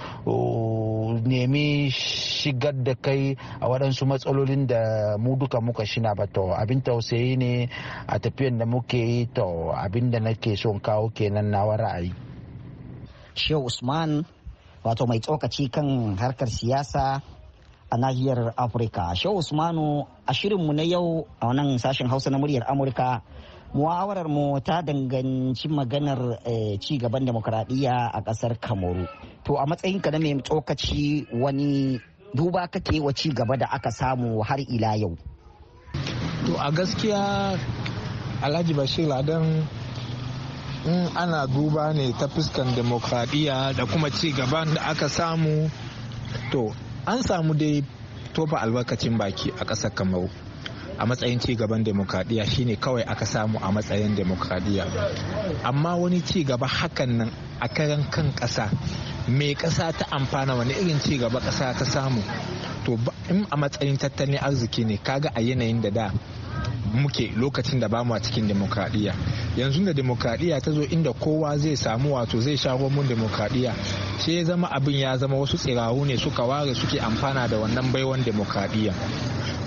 nemi 1.24 1.90
shigar 1.92 2.74
da 2.84 2.96
kai 2.96 3.36
a 3.62 3.66
waɗansu 3.68 4.06
matsalolin 4.06 4.68
da 4.68 5.16
mu 5.18 5.36
duka 5.36 5.62
muka 5.62 5.86
shina 5.86 6.16
ba. 6.16 6.26
To 6.28 6.54
abin 6.54 6.82
tausayi 6.82 7.38
ne 7.38 7.70
a 8.08 8.20
tafiyan 8.20 8.58
da 8.58 8.66
muke 8.66 8.98
yi. 8.98 9.26
To 9.36 9.72
abin 9.76 10.12
da 10.12 10.20
nake 10.20 10.56
son 10.58 10.80
kawo 10.80 11.10
kenan 11.10 11.52
nawa 11.52 11.78
ra'ayi. 11.78 12.12
Shehu 13.36 13.66
usman 13.70 14.26
wato 14.84 15.06
mai 15.08 15.20
tsokaci 15.20 15.70
kan 15.72 16.18
harkar 16.18 16.48
siyasa 16.50 17.22
a 17.90 17.96
nahiyar 17.98 18.54
afirka. 18.58 19.16
Shehu 19.16 19.38
usmanu 19.40 20.08
a 20.28 20.34
shirinmu 20.34 20.74
na 20.74 20.84
yau 20.84 21.28
a 21.40 21.48
wannan 21.48 21.80
sashen 21.80 22.08
hausa 22.10 22.30
na 22.30 22.38
muryar 22.38 22.66
amurka 22.68 23.22
muhawarar 23.74 24.28
mu 24.32 24.60
ta 24.64 24.82
danganci 24.82 25.68
maganar 25.68 26.40
ci 26.80 26.98
gaban 26.98 27.26
demokuraɗiyya 27.26 28.12
a 28.14 28.22
ƙasar 28.24 28.56
kamaru. 28.60 29.08
To 29.44 29.56
a 29.58 29.66
matsayin 29.68 30.02
ka 30.02 30.12
na 30.12 30.20
mai 30.20 30.40
tsokaci 30.42 31.28
wani 31.34 32.00
duba 32.36 32.68
kake 32.72 33.00
wa 33.00 33.12
ci 33.14 33.30
gaba 33.32 33.58
da 33.58 33.66
aka 33.72 33.92
samu 33.92 34.42
har 34.44 34.60
ila 34.60 34.96
yau? 34.96 35.16
To 36.46 36.56
a 36.56 36.72
gaskiya 36.72 37.58
alhaji 38.42 38.74
bashir 38.74 39.08
ladan 39.08 39.68
in 40.86 41.08
ana 41.18 41.48
duba 41.48 41.94
ne 41.94 42.12
ta 42.14 42.28
fuskan 42.28 42.72
demokradiyya 42.76 43.76
da 43.76 43.86
kuma 43.86 44.10
ci 44.10 44.32
gaban 44.32 44.74
da 44.76 44.82
aka 44.96 45.10
samu 45.10 45.70
to 46.52 46.72
an 47.06 47.20
samu 47.24 47.54
dai 47.54 47.84
tofa 48.34 48.58
albarkacin 48.64 49.18
baki 49.18 49.50
a 49.60 49.66
ƙasar 49.66 49.92
kamaru. 49.94 50.47
A 51.00 51.06
matsayin 51.06 51.40
ci 51.40 51.56
gaban 51.56 51.84
demokradiyya 51.84 52.46
shine 52.46 52.76
kawai 52.76 53.04
aka 53.08 53.26
samu 53.26 53.60
a 53.62 53.72
matsayin 53.72 54.16
demokradiyya. 54.16 54.86
Amma 55.64 55.96
wani 55.96 56.22
ci 56.22 56.44
gaba 56.44 56.68
hakan 56.68 57.10
nan 57.18 57.32
a 57.62 57.68
karan 57.68 58.04
kan 58.12 58.32
ƙasa 58.34 58.70
mai 59.28 59.56
ƙasa 59.56 59.92
ta 59.98 60.06
amfana 60.12 60.56
wani 60.58 60.74
irin 60.74 61.00
ci 61.00 61.18
gaba 61.18 61.40
ta 61.40 61.52
samu? 61.52 62.22
To 62.86 62.98
in 63.30 63.46
a 63.52 63.58
matsayin 63.58 63.98
tattalin 63.98 64.40
arziki 64.40 64.86
ne 64.86 64.98
kaga 64.98 65.30
a 65.36 65.42
yanayin 65.42 65.82
da 65.82 65.90
da 65.90 66.12
muke 66.94 67.32
lokacin 67.36 67.80
da 67.80 67.88
ba 67.88 68.04
mu 68.04 68.14
a 68.14 68.20
cikin 68.20 68.48
demokradiyya. 68.48 69.14
Yanzu 69.58 69.86
da 69.86 69.94
demokradiyya 69.94 70.62
ta 70.62 70.72
zo 70.72 70.82
inda 70.84 71.14
kowa 71.14 71.58
zai 71.58 71.76
samu 71.76 72.16
wato 72.16 72.40
zai 72.42 72.58
sha 72.58 72.78
mun 72.78 73.08
demokradiyya 73.08 73.74
sai 74.20 74.36
ya 74.36 74.44
zama 74.44 74.68
abin 74.72 75.00
ya 75.00 75.18
zama 75.18 75.36
wasu 75.38 75.58
tsirahu 75.58 76.06
ne 76.06 76.18
suka 76.18 76.44
ware 76.44 76.74
suke 76.76 77.00
amfana 77.00 77.48
da 77.48 77.58
wannan 77.58 77.92
baiwan 77.92 78.24
demokradiyya. 78.24 78.94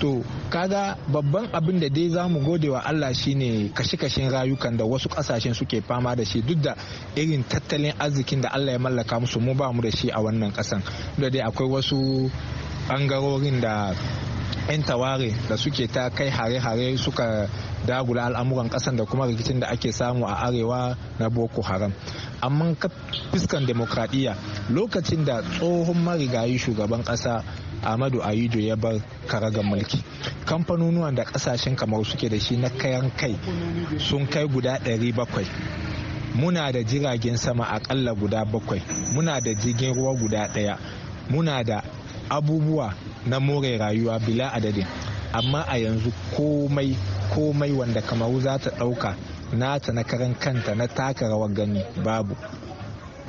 To 0.01 0.23
kaga 0.49 0.97
babban 1.07 1.47
abin 1.53 1.79
da 1.79 1.87
dai 1.89 2.09
za 2.09 2.27
mu 2.27 2.39
gode 2.41 2.69
wa 2.69 2.81
Allah 2.81 3.13
shine 3.13 3.69
kashe-kashen 3.69 4.31
rayukan 4.33 4.77
da 4.77 4.83
wasu 4.85 5.07
ƙasashen 5.09 5.53
suke 5.53 5.81
fama 5.85 6.15
da 6.15 6.23
shi 6.25 6.41
duk 6.41 6.57
da 6.61 6.75
irin 7.15 7.43
tattalin 7.43 7.93
arzikin 7.99 8.41
da 8.41 8.49
Allah 8.49 8.71
ya 8.73 8.79
mallaka 8.79 9.19
musu 9.19 9.39
mu 9.39 9.53
ba 9.53 9.71
mu 9.71 9.81
da 9.81 9.91
shi 9.91 10.09
a 10.09 10.17
wannan 10.19 10.51
kasan 10.53 10.81
da 11.17 11.29
dai 11.29 11.41
akwai 11.45 11.69
wasu 11.69 12.31
ɓangarorin 12.89 13.61
da 13.61 13.93
'yan 14.69 14.83
taware 14.83 15.33
da 15.49 15.55
suke 15.57 15.87
ta 15.87 16.09
kai 16.09 16.29
hare-hare 16.29 16.97
suka 16.97 17.47
dagula 17.85 18.25
al'amuran 18.29 18.69
kasan 18.69 18.95
da 18.95 19.05
kuma 19.05 19.25
rikicin 19.27 19.59
da 19.59 19.67
ake 19.69 19.91
samu 19.91 20.25
a 20.25 20.35
arewa 20.47 20.95
na 21.19 21.29
boko 21.29 21.61
haram 21.61 21.91
amma 22.41 22.75
fuskan 23.31 23.65
demokradiyya 23.65 24.35
lokacin 24.69 25.25
da 25.25 25.41
tsohon 25.41 25.97
marigayi 26.03 26.57
shugaban 26.57 27.03
kasa 27.03 27.43
Ahmadu 27.83 28.21
Ayijo 28.23 28.59
ya 28.59 28.75
bar 28.75 29.01
karagar 29.27 29.63
mulki. 29.63 30.03
Kamfanonuwan 30.45 31.15
da 31.15 31.23
ƙasashen 31.25 31.75
kamar 31.75 32.05
suke 32.05 32.29
da 32.29 32.39
shi 32.39 32.57
na 32.57 32.69
kayan 32.69 33.09
kai 33.17 33.35
sun 33.97 34.27
kai 34.29 34.45
guda 34.47 34.77
700. 34.85 35.47
Muna 36.35 36.71
da 36.71 36.83
jiragen 36.83 37.37
sama 37.37 37.65
akalla 37.65 38.13
guda 38.13 38.45
bakwai. 38.45 38.81
Muna 39.15 39.41
da 39.41 39.53
jirgin 39.53 39.93
ruwa 39.95 40.13
guda 40.15 40.47
ɗaya. 40.53 40.77
Muna 41.29 41.63
da 41.65 41.81
abubuwa 42.31 42.93
na 43.27 43.39
more 43.39 43.77
rayuwa 43.77 44.19
bila 44.19 44.53
adadin. 44.53 44.87
Amma 45.33 45.61
a 45.67 45.77
yanzu 45.77 46.11
komai 46.35 46.95
komai 47.35 47.71
wanda 47.71 48.01
kamaru 48.01 48.39
za 48.41 48.57
ta 48.59 48.69
ɗauka 48.79 49.15
nata 49.53 49.91
na 49.93 50.03
karan 50.03 50.35
kanta 50.35 50.75
na 50.75 50.87
taka 50.87 51.27
rawar 51.27 51.49
gani 51.53 51.83
babu. 52.03 52.35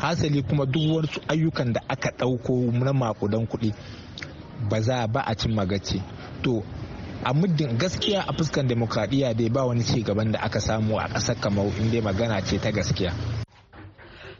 hasali 0.02 0.42
kuma 0.42 0.66
duk 0.66 0.82
wasu 0.96 1.20
ayyukan 1.28 1.72
da 1.72 1.80
aka 1.88 2.10
ɗauko 2.18 2.72
na 2.84 2.92
makudan 2.92 3.46
kuɗi 3.46 3.70
ba 4.70 4.80
za 4.80 5.06
ba 5.06 5.20
a 5.26 5.34
cin 5.34 5.54
magaci 5.54 6.02
to 6.42 6.62
a 7.24 7.32
muddin 7.34 7.78
gaskiya 7.78 8.20
a 8.26 8.32
fuskan 8.32 8.66
demokradiyya 8.68 9.34
dai 9.34 9.48
ba 9.48 9.64
wani 9.64 9.84
ci 9.84 10.02
gaban 10.02 10.32
da 10.32 10.38
aka 10.42 10.60
samu 10.60 10.98
a 10.98 11.06
ƙasar 11.08 11.36
kamar 11.40 11.66
inda 11.80 12.02
magana 12.02 12.42
ce 12.42 12.58
ta 12.58 12.70
gaskiya 12.72 13.12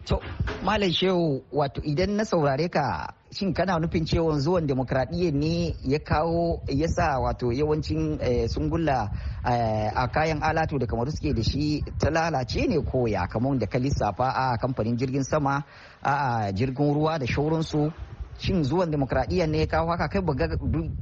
to 0.04 0.18
malam 0.64 0.90
shehu 0.90 1.42
wato 1.52 1.80
idan 1.84 2.16
na 2.16 2.24
saurare 2.24 2.68
ka 2.70 3.14
shin 3.32 3.54
kana 3.54 3.78
nufin 3.78 4.04
cewa 4.04 4.38
zuwan 4.38 4.66
demokradiyya 4.66 5.32
ne 5.32 5.74
ya 5.84 5.98
kawo 5.98 6.60
ya 6.68 6.88
sa 6.88 7.18
wato 7.18 7.52
yawancin 7.52 8.18
sungulla 8.48 9.08
a 9.44 10.08
kayan 10.08 10.42
alatu 10.42 10.78
da 10.78 10.86
kamar 10.86 11.10
suke 11.10 11.32
da 11.34 11.42
shi 11.42 11.82
ta 11.98 12.10
lalace 12.10 12.66
ne 12.68 12.78
ko 12.82 13.06
ya? 13.06 13.26
Kamar 13.26 13.58
da 13.58 13.66
ka 13.66 13.78
lissafa 13.78 14.24
a 14.34 14.56
kamfanin 14.58 14.96
jirgin 14.98 15.24
sama 15.24 15.64
a 16.02 16.52
jirgin 16.52 16.94
ruwa 16.94 17.18
da 17.18 17.26
shauransu. 17.26 17.92
Shin 18.38 18.64
zuwan 18.64 18.90
demokradiyya 18.90 19.46
ne 19.46 19.58
ya 19.58 19.66
kawo 19.66 19.90
haka? 19.90 20.08
Kai 20.08 20.20
ba 20.22 20.32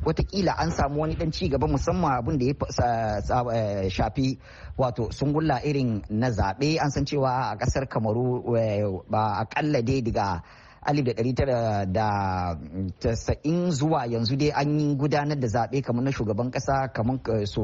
wataƙila 0.05 0.53
an 0.59 0.71
samu 0.71 1.01
wani 1.01 1.15
dan 1.15 1.31
ci 1.33 1.49
gaba 1.49 1.67
musamman 1.67 2.19
abin 2.19 2.39
da 2.39 2.47
ya 2.47 3.89
shafi 3.91 4.39
wato 4.79 5.11
sungulla 5.13 5.61
irin 5.65 6.03
na 6.11 6.31
zaɓe. 6.31 6.79
An 6.81 6.91
san 6.91 7.05
cewa 7.05 7.51
a 7.53 7.57
ƙasar 7.57 7.89
kamaru 7.89 9.05
ba 9.11 9.41
akalla 9.45 9.83
dai 9.83 10.03
daga 10.03 10.43
1990 10.87 13.71
zuwa 13.71 14.07
yanzu 14.07 14.37
dai 14.37 14.51
an 14.53 14.81
yi 14.81 14.95
gudanar 14.97 15.39
da 15.39 15.47
zaɓe 15.49 15.83
kamar 15.83 16.05
na 16.05 16.11
shugaban 16.13 16.51
ƙasa 16.51 16.89
kamar 16.93 17.19
so 17.47 17.63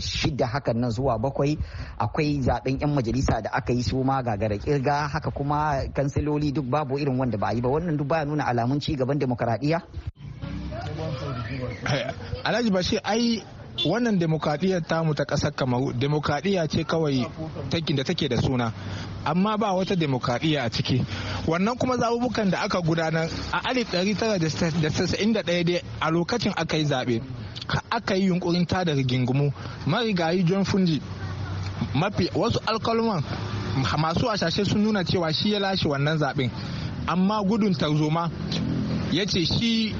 shida 0.00 0.46
hakan 0.46 0.76
nan 0.80 0.90
zuwa 0.90 1.18
bakwai. 1.18 1.58
Akwai 1.98 2.40
zaɓen 2.40 2.80
'yan 2.80 2.94
majalisa 2.94 3.40
da 3.42 3.50
aka 3.52 3.72
yi 3.72 3.82
su 3.82 4.02
ma 4.04 4.22
gagara 4.22 4.56
ƙirga 4.58 5.08
haka 5.12 5.30
kuma 5.30 5.82
kansiloli 5.94 6.52
duk 6.52 6.64
babu 6.70 6.98
irin 6.98 7.18
wanda 7.18 7.38
ba 7.38 7.46
a 7.48 7.52
yi 7.54 7.60
ba. 7.60 7.68
Wannan 7.68 7.96
duk 7.96 8.08
baya 8.08 8.24
nuna 8.24 8.44
alamun 8.44 8.80
ci 8.80 8.96
gaban 8.96 9.18
demokaradiyya. 9.18 9.82
Alhaji 12.44 12.70
bashir 12.70 13.00
ai 13.04 13.42
wannan 13.84 14.18
demokradiyyar 14.18 14.82
tamu 14.86 15.14
ta 15.14 15.24
ƙasar 15.24 15.52
kamaru 15.54 15.92
demokradiyya 15.92 16.68
ce 16.68 16.84
kawai 16.84 17.26
da 17.70 18.02
take 18.04 18.28
da 18.28 18.36
suna 18.40 18.72
amma 19.24 19.56
ba 19.58 19.72
wata 19.72 19.96
demokradiyya 19.96 20.64
a 20.64 20.70
ciki. 20.70 21.04
Wannan 21.46 21.76
kuma 21.78 21.96
zabubukan 21.96 22.50
da 22.50 22.60
aka 22.64 22.80
gudanar 22.80 23.28
a 23.52 23.72
1991 23.74 25.64
dai 25.64 25.82
a 26.00 26.10
lokacin 26.10 26.52
aka 26.56 26.76
yi 26.76 26.84
zaɓe 26.84 27.22
aka 27.90 28.14
yi 28.16 28.26
yunkurin 28.28 28.66
tada 28.66 28.94
rigingimu. 28.94 29.52
Marigayi 29.86 30.44
john 30.44 30.64
funji 30.64 31.00
mafi 31.94 32.30
wasu 32.34 32.58
alkalman 32.66 33.22
masu 33.98 34.30
ashashe 34.30 34.64
sun 34.64 34.82
nuna 34.82 35.04
cewa 35.04 35.32
shi 35.32 35.52
ya 35.52 35.58
lashe 35.60 35.88
wannan 35.88 36.18
zaɓen 36.18 36.50
amma 37.06 37.42
gudun 37.42 37.74
tarzoma 37.74 38.30
ya 39.12 39.24
ce 39.26 39.44
shi 39.44 39.94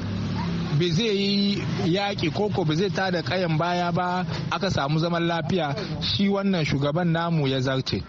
bai 0.75 0.91
zai 0.91 1.17
yi 1.17 1.63
yaƙi 1.85 2.31
koko 2.33 2.65
ba 2.65 2.75
zai 2.75 2.91
tada 2.91 3.23
kayan 3.23 3.59
baya 3.59 3.93
ba 3.93 4.25
aka 4.51 4.71
samu 4.71 4.99
zaman 4.99 5.23
lafiya 5.27 5.75
shi 6.03 6.29
wannan 6.29 6.65
shugaban 6.65 7.13
namu 7.13 7.47
ya 7.49 7.61
zarce. 7.61 8.03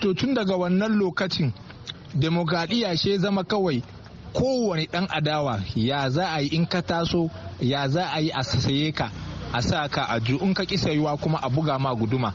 To 0.00 0.14
tun 0.14 0.34
daga 0.34 0.56
wannan 0.56 0.98
lokacin 0.98 1.52
demokradiyya 2.14 2.96
shi 2.98 3.18
zama 3.18 3.44
kawai 3.44 3.82
kowane 4.34 4.86
ɗan 4.92 5.06
adawa 5.10 5.60
ya 5.74 6.10
za 6.10 6.26
a 6.34 6.40
yi 6.40 6.48
in 6.48 6.66
ka 6.66 6.80
taso 6.82 7.30
ya 7.60 7.88
za 7.88 8.04
a 8.12 8.20
yi 8.20 8.30
a 8.30 8.42
saye 8.44 8.92
ka 8.92 9.10
a 9.52 9.62
sa 9.62 9.88
ka 9.88 10.04
a 10.08 10.18
in 10.44 10.54
ka 10.54 10.64
kisa 10.64 10.90
yiwa 10.90 11.16
kuma 11.20 11.38
a 11.42 11.48
buga 11.48 11.78
ma 11.78 11.94
guduma. 11.94 12.32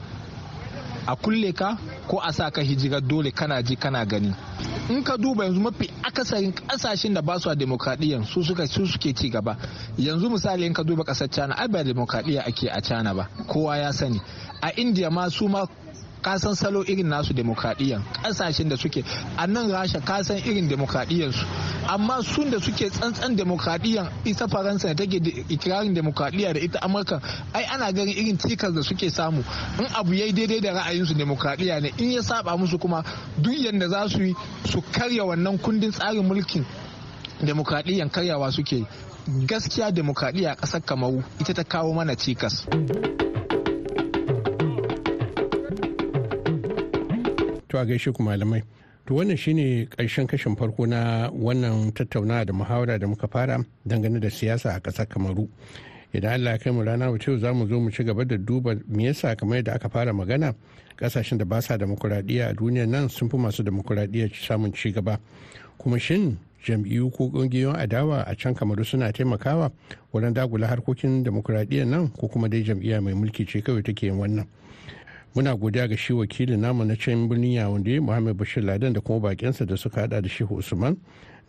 A 1.08 1.15
kulle 1.15 1.54
ka 1.54 1.78
ko 2.08 2.19
a 2.24 2.32
sa 2.34 2.50
ka 2.50 2.62
hijirar 2.62 3.02
dole 3.02 3.32
kana 3.32 3.62
ji 3.63 3.76
kana 3.76 4.06
gani. 4.06 4.34
In 4.89 5.04
ka 5.04 5.17
duba 5.17 5.46
yanzu 5.46 5.62
mafi 5.62 5.89
akasarin 6.04 6.52
ƙasashen 6.54 7.13
da 7.13 7.22
ba 7.22 7.39
su 7.39 7.50
a 7.50 7.56
demokradiyyar 7.56 8.26
su 8.26 8.43
suka 8.43 8.67
su 8.67 8.86
suke 8.86 9.13
ci 9.15 9.30
gaba. 9.30 9.58
Yanzu 9.98 10.30
misali 10.30 10.65
in 10.65 10.74
ka 10.74 10.84
duba 10.84 11.04
ƙasar 11.04 11.30
china 11.32 11.54
ai 11.58 11.67
ba 11.67 11.84
demokradiyya 11.84 12.46
ake 12.48 12.67
a 12.69 12.82
china 12.82 13.13
ba 13.13 13.30
kowa 13.48 13.78
ya 13.78 13.91
sani. 13.91 14.22
A 14.62 14.72
india 14.76 15.10
ma 15.10 15.30
su 15.30 15.48
ma 15.48 15.65
kasan 16.22 16.56
salo 16.56 16.84
irin 16.84 17.08
nasu 17.08 17.34
demokradiyyar 17.34 18.02
ƙasashen 18.24 18.69
da 18.69 18.76
suke. 18.76 19.04
A 19.38 19.48
nan 19.48 19.69
rasha 19.72 20.02
kasan 20.04 20.38
irin 20.38 20.67
demokradiyyar 20.67 21.32
su 21.34 21.46
amma 21.88 22.22
sun 22.24 22.50
da 22.52 22.60
suke 22.60 22.89
tsantsan 22.89 23.36
demokradiyyar 23.36 24.12
ita 24.26 24.48
faransa 24.48 24.88
da 24.88 24.93
take 24.96 25.17
ikirarin 25.50 25.93
demokradiyya 25.96 26.54
da 26.54 26.60
ita 26.60 26.80
amurka 26.82 27.22
ai 27.54 27.63
ana 27.65 27.91
ganin 27.91 28.15
irin 28.17 28.38
cikas 28.38 28.74
da 28.74 28.82
suke 28.84 29.10
samu. 29.10 29.43
In 29.80 29.88
abu 29.96 30.13
yayi 30.13 30.34
daidai 30.34 30.60
da 30.62 30.74
ra'ayinsu 30.74 31.13
demokradiyya 31.17 31.82
ne. 31.82 31.91
In 31.98 32.12
ya 32.12 32.22
saba 32.22 32.58
musu 32.58 32.78
kuma 32.80 33.04
duk 33.41 33.54
yadda 33.54 33.88
za 33.89 34.08
su 34.10 34.22
yi 34.24 34.36
su 34.65 34.82
karya 34.82 35.24
wannan 35.26 35.58
kundin 35.60 35.91
tsarin 35.91 36.26
mulkin 36.26 36.65
demokradiyyan 37.46 38.10
karyawa 38.10 38.52
suke 38.52 38.86
gaskiya 39.48 39.91
demokradiyya 39.91 40.52
a 40.52 40.56
ƙasar 40.56 40.82
kamaru 40.86 41.24
ita 41.39 41.54
ta 41.54 41.63
kawo 41.63 41.93
mana 41.93 42.15
cikas. 42.15 42.65
to 47.74 47.80
a 47.80 47.86
gaishe 47.86 48.12
malamai. 48.19 48.62
To 49.06 49.13
wannan 49.16 49.38
shine 49.38 49.86
ƙarshen 49.89 50.28
kashin 50.28 50.56
farko 50.56 50.86
na 50.88 51.30
wannan 51.32 51.92
tattaunawa 51.94 52.46
da 52.46 52.54
muhawara 52.54 53.00
da 53.00 53.08
muka 53.08 53.28
fara 53.28 53.66
dangane 53.86 54.20
da 54.20 54.30
siyasa 54.30 54.76
a 54.76 54.80
ƙasar 54.80 55.08
kamaru. 55.08 55.50
Idan 56.13 56.34
allah 56.34 56.58
kai 56.58 56.72
mu 56.72 56.84
rana 56.84 57.12
wace 57.12 57.38
za 57.39 57.54
mu 57.54 57.68
zo 57.68 57.80
mu 57.80 57.89
ci 57.92 58.04
gaba 58.04 58.24
da 58.24 58.38
duba 58.38 58.80
me 58.88 59.04
yasa 59.06 59.36
kamar 59.36 59.58
yadda 59.58 59.74
aka 59.76 59.89
fara 59.89 60.13
magana 60.13 60.56
ƙasashen 60.98 61.38
da 61.38 61.44
ba 61.46 61.62
sa 61.62 61.76
demokuraɗiyya 61.78 62.50
a 62.50 62.54
duniyar 62.54 62.88
nan 62.88 63.10
sun 63.10 63.30
fi 63.30 63.36
masu 63.38 63.63
demokuraɗiyya 63.63 64.32
samun 64.34 64.72
ci 64.74 64.92
gaba. 64.94 65.20
Kuma 65.78 66.00
shin 66.00 66.38
jam'iyyu 66.63 67.12
ko 67.12 67.28
ƙungiyoyin 67.30 67.76
adawa 67.76 68.24
a 68.26 68.36
can 68.36 68.56
kamaru 68.56 68.86
suna 68.86 69.12
taimakawa 69.12 69.72
wurin 70.13 70.34
dagula 70.34 70.68
harkokin 70.68 71.24
demokuraɗiyyar 71.26 71.88
nan 71.88 72.08
ko 72.08 72.28
kuma 72.30 72.48
dai 72.48 72.63
jam'iyya 72.63 73.02
mai 73.04 73.13
mulki 73.13 73.46
ce 73.46 73.60
kawai 73.62 73.84
take 73.84 74.04
yin 74.04 74.16
wannan? 74.16 74.48
Muna 75.36 75.56
godiya 75.56 75.88
ga 75.88 75.98
shi 75.98 76.13
wakilin 76.13 76.60
namu 76.60 76.86
na 76.86 76.96
can 76.96 77.28
birnin 77.30 77.52
yawunde 77.58 78.00
muhammad 78.00 78.38
bashir 78.38 78.63
ladan 78.63 78.93
da 78.93 79.02
kuma 79.02 79.19
bakinsa 79.19 79.65
da 79.65 79.76
suka 79.78 80.02
hada 80.02 80.22
da 80.22 80.30
shehu 80.30 80.56
usman 80.58 80.98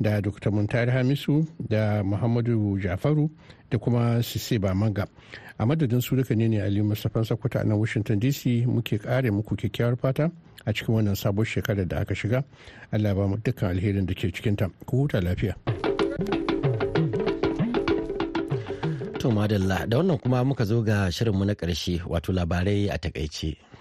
da 0.00 0.20
dr 0.20 0.50
muntari 0.50 0.90
hamisu 0.90 1.46
da 1.68 2.02
muhammadu 2.04 2.78
jafaru 2.80 3.30
da 3.70 3.78
kuma 3.78 4.22
sise 4.22 4.58
bamanga. 4.58 5.06
A 5.58 5.66
madadin 5.66 6.00
su 6.00 6.16
duka 6.16 6.34
ne 6.34 6.48
ne 6.48 6.60
ali 6.62 6.82
mustapha 6.82 7.24
sakwata 7.24 7.60
a 7.60 7.64
nan 7.64 7.78
washington 7.78 8.20
dc 8.20 8.66
muke 8.66 8.98
kare 8.98 9.30
muku 9.30 9.56
kyakkyawar 9.56 9.96
fata 9.96 10.30
a 10.66 10.72
cikin 10.72 10.94
wannan 10.94 11.14
sabon 11.14 11.44
shekarar 11.44 11.86
da 11.88 11.98
aka 12.00 12.14
shiga. 12.14 12.44
Allah 12.92 13.14
ba 13.14 13.26
mu 13.28 13.36
dukkan 13.36 13.70
alherin 13.70 14.06
da 14.06 14.14
ke 14.14 14.30
cikinta. 14.32 14.70
Ku 14.86 14.96
huta 15.06 15.20
lafiya. 15.20 15.54
To 19.18 19.30
madalla 19.30 19.86
da 19.88 19.98
wannan 19.98 20.18
kuma 20.22 20.44
muka 20.44 20.64
zo 20.64 20.82
ga 20.82 21.10
shirinmu 21.10 21.44
na 21.46 21.54
ƙarshe 21.54 22.02
wato 22.06 22.32
labarai 22.32 22.90
a 22.90 22.98
taƙaice. 22.98 23.73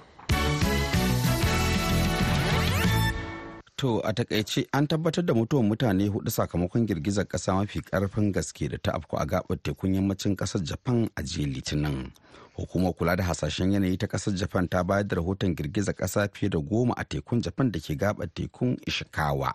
To 3.84 4.00
a 4.00 4.14
taƙaice 4.14 4.66
an 4.72 4.88
tabbatar 4.88 5.26
da 5.26 5.34
mutuwar 5.34 5.66
mutane 5.66 6.08
huɗu 6.08 6.30
sakamakon 6.32 6.86
girgizar 6.88 7.28
kasa 7.28 7.54
mafi 7.54 7.82
ƙarfin 7.82 8.32
gaske 8.32 8.70
da 8.70 8.78
ta 8.78 8.92
afku 8.96 9.18
a 9.20 9.26
gabar 9.26 9.58
tekun 9.62 9.94
yammacin 9.96 10.36
ƙasar 10.38 10.64
Japan 10.64 11.10
a 11.18 11.22
jiya 11.22 11.48
Litinin. 11.54 12.12
Hukumar 12.56 12.94
kula 12.96 13.16
da 13.18 13.24
hasashen 13.24 13.72
yanayi 13.74 13.98
ta 14.00 14.08
ƙasar 14.08 14.36
Japan 14.38 14.68
ta 14.70 14.84
bayar 14.84 15.04
da 15.08 15.16
rahoton 15.18 15.54
girgizar 15.56 15.94
kasa 15.96 16.30
fiye 16.34 16.50
da 16.50 16.60
goma 16.60 16.94
a 16.98 17.04
tekun 17.04 17.42
Japan 17.44 17.72
da 17.72 17.80
ke 17.80 17.98
gabar 18.00 18.28
tekun 18.34 18.78
Ishikawa 18.88 19.52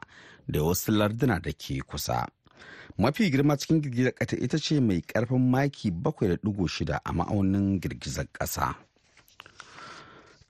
da 0.46 0.60
wasu 0.60 0.92
larduna 0.92 1.40
da 1.40 1.50
ke 1.52 1.80
kusa. 1.88 2.26
Mafi 2.98 3.30
girma 3.32 3.56
cikin 3.56 3.80
girgizar 3.80 4.12
kasa 4.12 4.36
ita 4.36 4.58
ce 4.60 4.76
mai 4.80 5.00
ƙarfin 5.00 5.40
maki 5.50 5.90
7.6 5.90 7.00
a 7.02 7.12
ma'aunin 7.16 7.80
girgizar 7.80 8.26
kasa. 8.32 8.76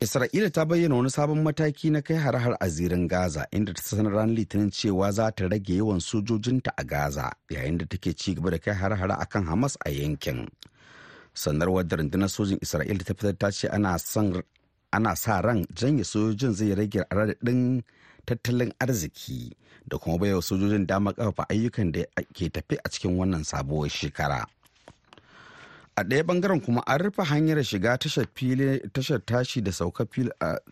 Isra'ila 0.01 0.51
ta 0.51 0.65
bayyana 0.65 0.95
wani 0.95 1.11
sabon 1.11 1.43
mataki 1.43 1.91
na 1.91 2.01
kai 2.03 2.15
har-har 2.17 2.55
a 2.61 2.69
zirin 2.69 3.09
Gaza 3.09 3.47
inda 3.51 3.75
ta 3.75 3.83
sanar 3.83 4.13
ranar 4.15 4.31
Litinin 4.37 4.71
cewa 4.71 5.11
za 5.13 5.27
ta 5.35 5.49
rage 5.51 5.75
yawan 5.75 5.99
sojojinta 6.01 6.71
a 6.79 6.85
Gaza 6.85 7.33
yayin 7.51 7.79
da 7.79 7.85
take 7.91 8.15
ci 8.15 8.35
gaba 8.35 8.51
da 8.51 8.59
kai 8.59 8.75
har-har 8.75 9.11
akan 9.11 9.45
Hamas 9.51 9.75
a 9.85 9.91
yankin. 9.91 10.47
Sanarwar 11.35 11.83
da 11.89 11.97
rundunar 11.99 12.31
sojin 12.31 12.59
Isra'ila 12.63 13.03
ta 13.03 13.15
fitar 13.19 13.35
ta 13.41 13.51
ce 13.51 13.67
ana 14.95 15.17
sa 15.17 15.41
ran 15.41 15.67
janye 15.75 16.05
sojojin 16.07 16.53
zai 16.55 16.75
rage 16.79 17.03
raɗaɗin 17.11 17.83
tattalin 18.27 18.71
arziki 18.79 19.51
da 19.89 19.99
kuma 19.99 20.19
baiwa 20.19 20.43
sojojin 20.43 20.87
damar 20.87 21.15
ƙarfafa 21.15 21.43
ayyukan 21.51 21.91
da 21.93 22.05
ke 22.37 22.47
tafi 22.55 22.79
a 22.85 22.89
cikin 22.89 23.19
wannan 23.19 23.43
sabuwar 23.45 23.91
shekara. 23.91 24.47
A 25.99 26.05
ɗaya 26.05 26.23
ɓangaren 26.23 26.61
kuma 26.65 26.81
an 26.87 26.99
rufe 26.99 27.23
hanyar 27.25 27.63
shiga 27.65 27.99
tashar 27.99 29.21
tashi 29.27 29.61
da 29.61 29.73
sauka 29.73 30.07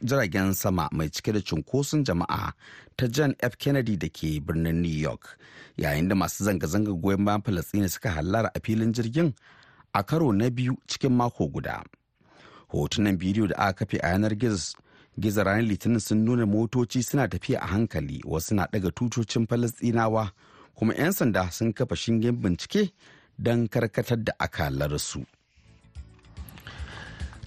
jiragen 0.05 0.55
sama 0.55 0.89
mai 0.93 1.09
cike 1.11 1.33
da 1.33 1.41
cunkoson 1.41 2.05
jama'a 2.05 2.53
ta 2.97 3.07
john 3.09 3.35
f. 3.41 3.57
Kennedy 3.59 3.97
da 3.97 4.07
ke 4.09 4.39
birnin 4.41 4.83
new 4.83 4.89
york 5.01 5.37
yayin 5.77 6.09
da 6.09 6.15
masu 6.15 6.45
zanga-zanga 6.45 6.93
goyon 6.95 7.25
bayan 7.25 7.43
falastina 7.43 7.89
suka 7.89 8.11
hallara 8.11 8.51
a 8.55 8.61
filin 8.63 8.93
jirgin 8.93 9.35
a 9.95 10.05
karo 10.05 10.31
na 10.33 10.49
biyu 10.51 10.77
cikin 10.87 11.11
mako 11.13 11.49
guda. 11.49 11.83
Hotunan 12.71 13.19
bidiyo 13.19 13.49
da 13.49 13.55
aka 13.59 13.85
kafe 13.85 13.99
a 14.03 14.09
yanar 14.15 14.35
gizo 15.19 15.43
ranar 15.43 15.63
litinin 15.67 15.99
sun 16.01 16.25
nuna 16.25 16.47
motoci 16.47 17.03
suna 17.03 17.27
tafiya 17.29 17.59
a 17.63 17.67
hankali 17.67 18.23
wasu 18.25 18.55
na 18.55 18.69
daga 18.73 18.91
tutocin 18.91 19.47
falastinawa 19.47 20.31
kuma 20.75 20.95
'yan 20.95 21.13
sanda 21.13 21.51
sun 21.51 21.73
kafa 21.73 21.97
shingen 21.97 22.37
bincike 22.39 22.93
don 23.39 23.69
karkatar 23.69 24.19
da 24.25 24.33
akalarsu. 24.39 25.25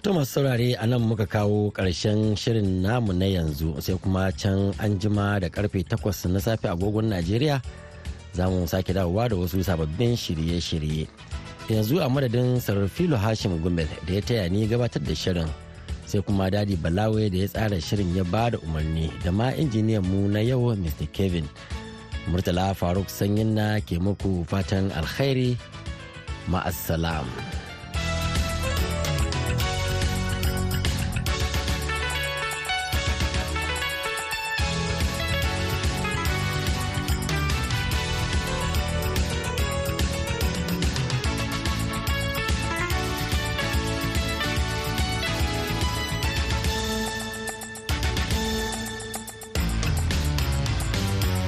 To 0.02 0.14
masu 0.16 0.40
saurare 0.40 0.76
a 0.80 0.86
nan 0.86 1.02
muka 1.04 1.26
kawo 1.26 1.68
ƙarshen 1.76 2.32
shirin 2.32 2.80
namu 2.80 3.12
na 3.12 3.26
yanzu 3.26 3.76
sai 3.82 3.98
kuma 4.00 4.32
can 4.32 4.72
an 4.80 4.96
jima 4.98 5.36
da 5.38 5.48
ƙarfe 5.52 5.84
8 5.84 6.28
na 6.32 6.40
safe 6.40 6.62
agogon 6.64 7.12
Najeriya 7.12 7.60
za 8.32 8.48
mu 8.48 8.64
sake 8.66 8.94
dawowa 8.96 9.28
da 9.28 9.36
wasu 9.36 9.60
sababbin 9.60 10.16
shirye-shirye. 10.16 11.04
Yanzu 11.68 12.00
a 12.00 12.08
madadin 12.08 12.56
Sarfilo 12.56 13.18
Hashim 13.20 13.60
Gumel 13.60 13.86
da 14.06 14.14
ya 14.14 14.20
taya 14.22 14.48
ni 14.50 14.66
gabatar 14.66 15.04
da 15.04 15.12
shirin 15.12 15.50
sai 16.06 16.22
kuma 16.22 16.48
Dadi 16.50 16.76
Balawe 16.80 17.28
da 17.30 17.36
ya 17.36 17.46
tsara 17.48 17.76
shirin 17.76 18.16
ya 18.16 18.24
ba 18.24 18.48
da 18.50 18.56
umarni 18.64 19.12
da 19.22 19.30
ma 19.30 19.52
injiniyan 19.52 20.00
mu 20.02 20.28
na 20.32 20.40
yau 20.40 20.72
Mr. 20.80 21.12
Kevin. 21.12 21.44
Murtala 22.26 22.72
Faruk 22.74 23.08
Sanyin 23.12 23.52
na 23.52 23.80
ke 23.84 24.00
muku 24.00 24.48
fatan 24.48 24.88
alkhairi 24.96 25.58
ma'assalam. 26.48 27.26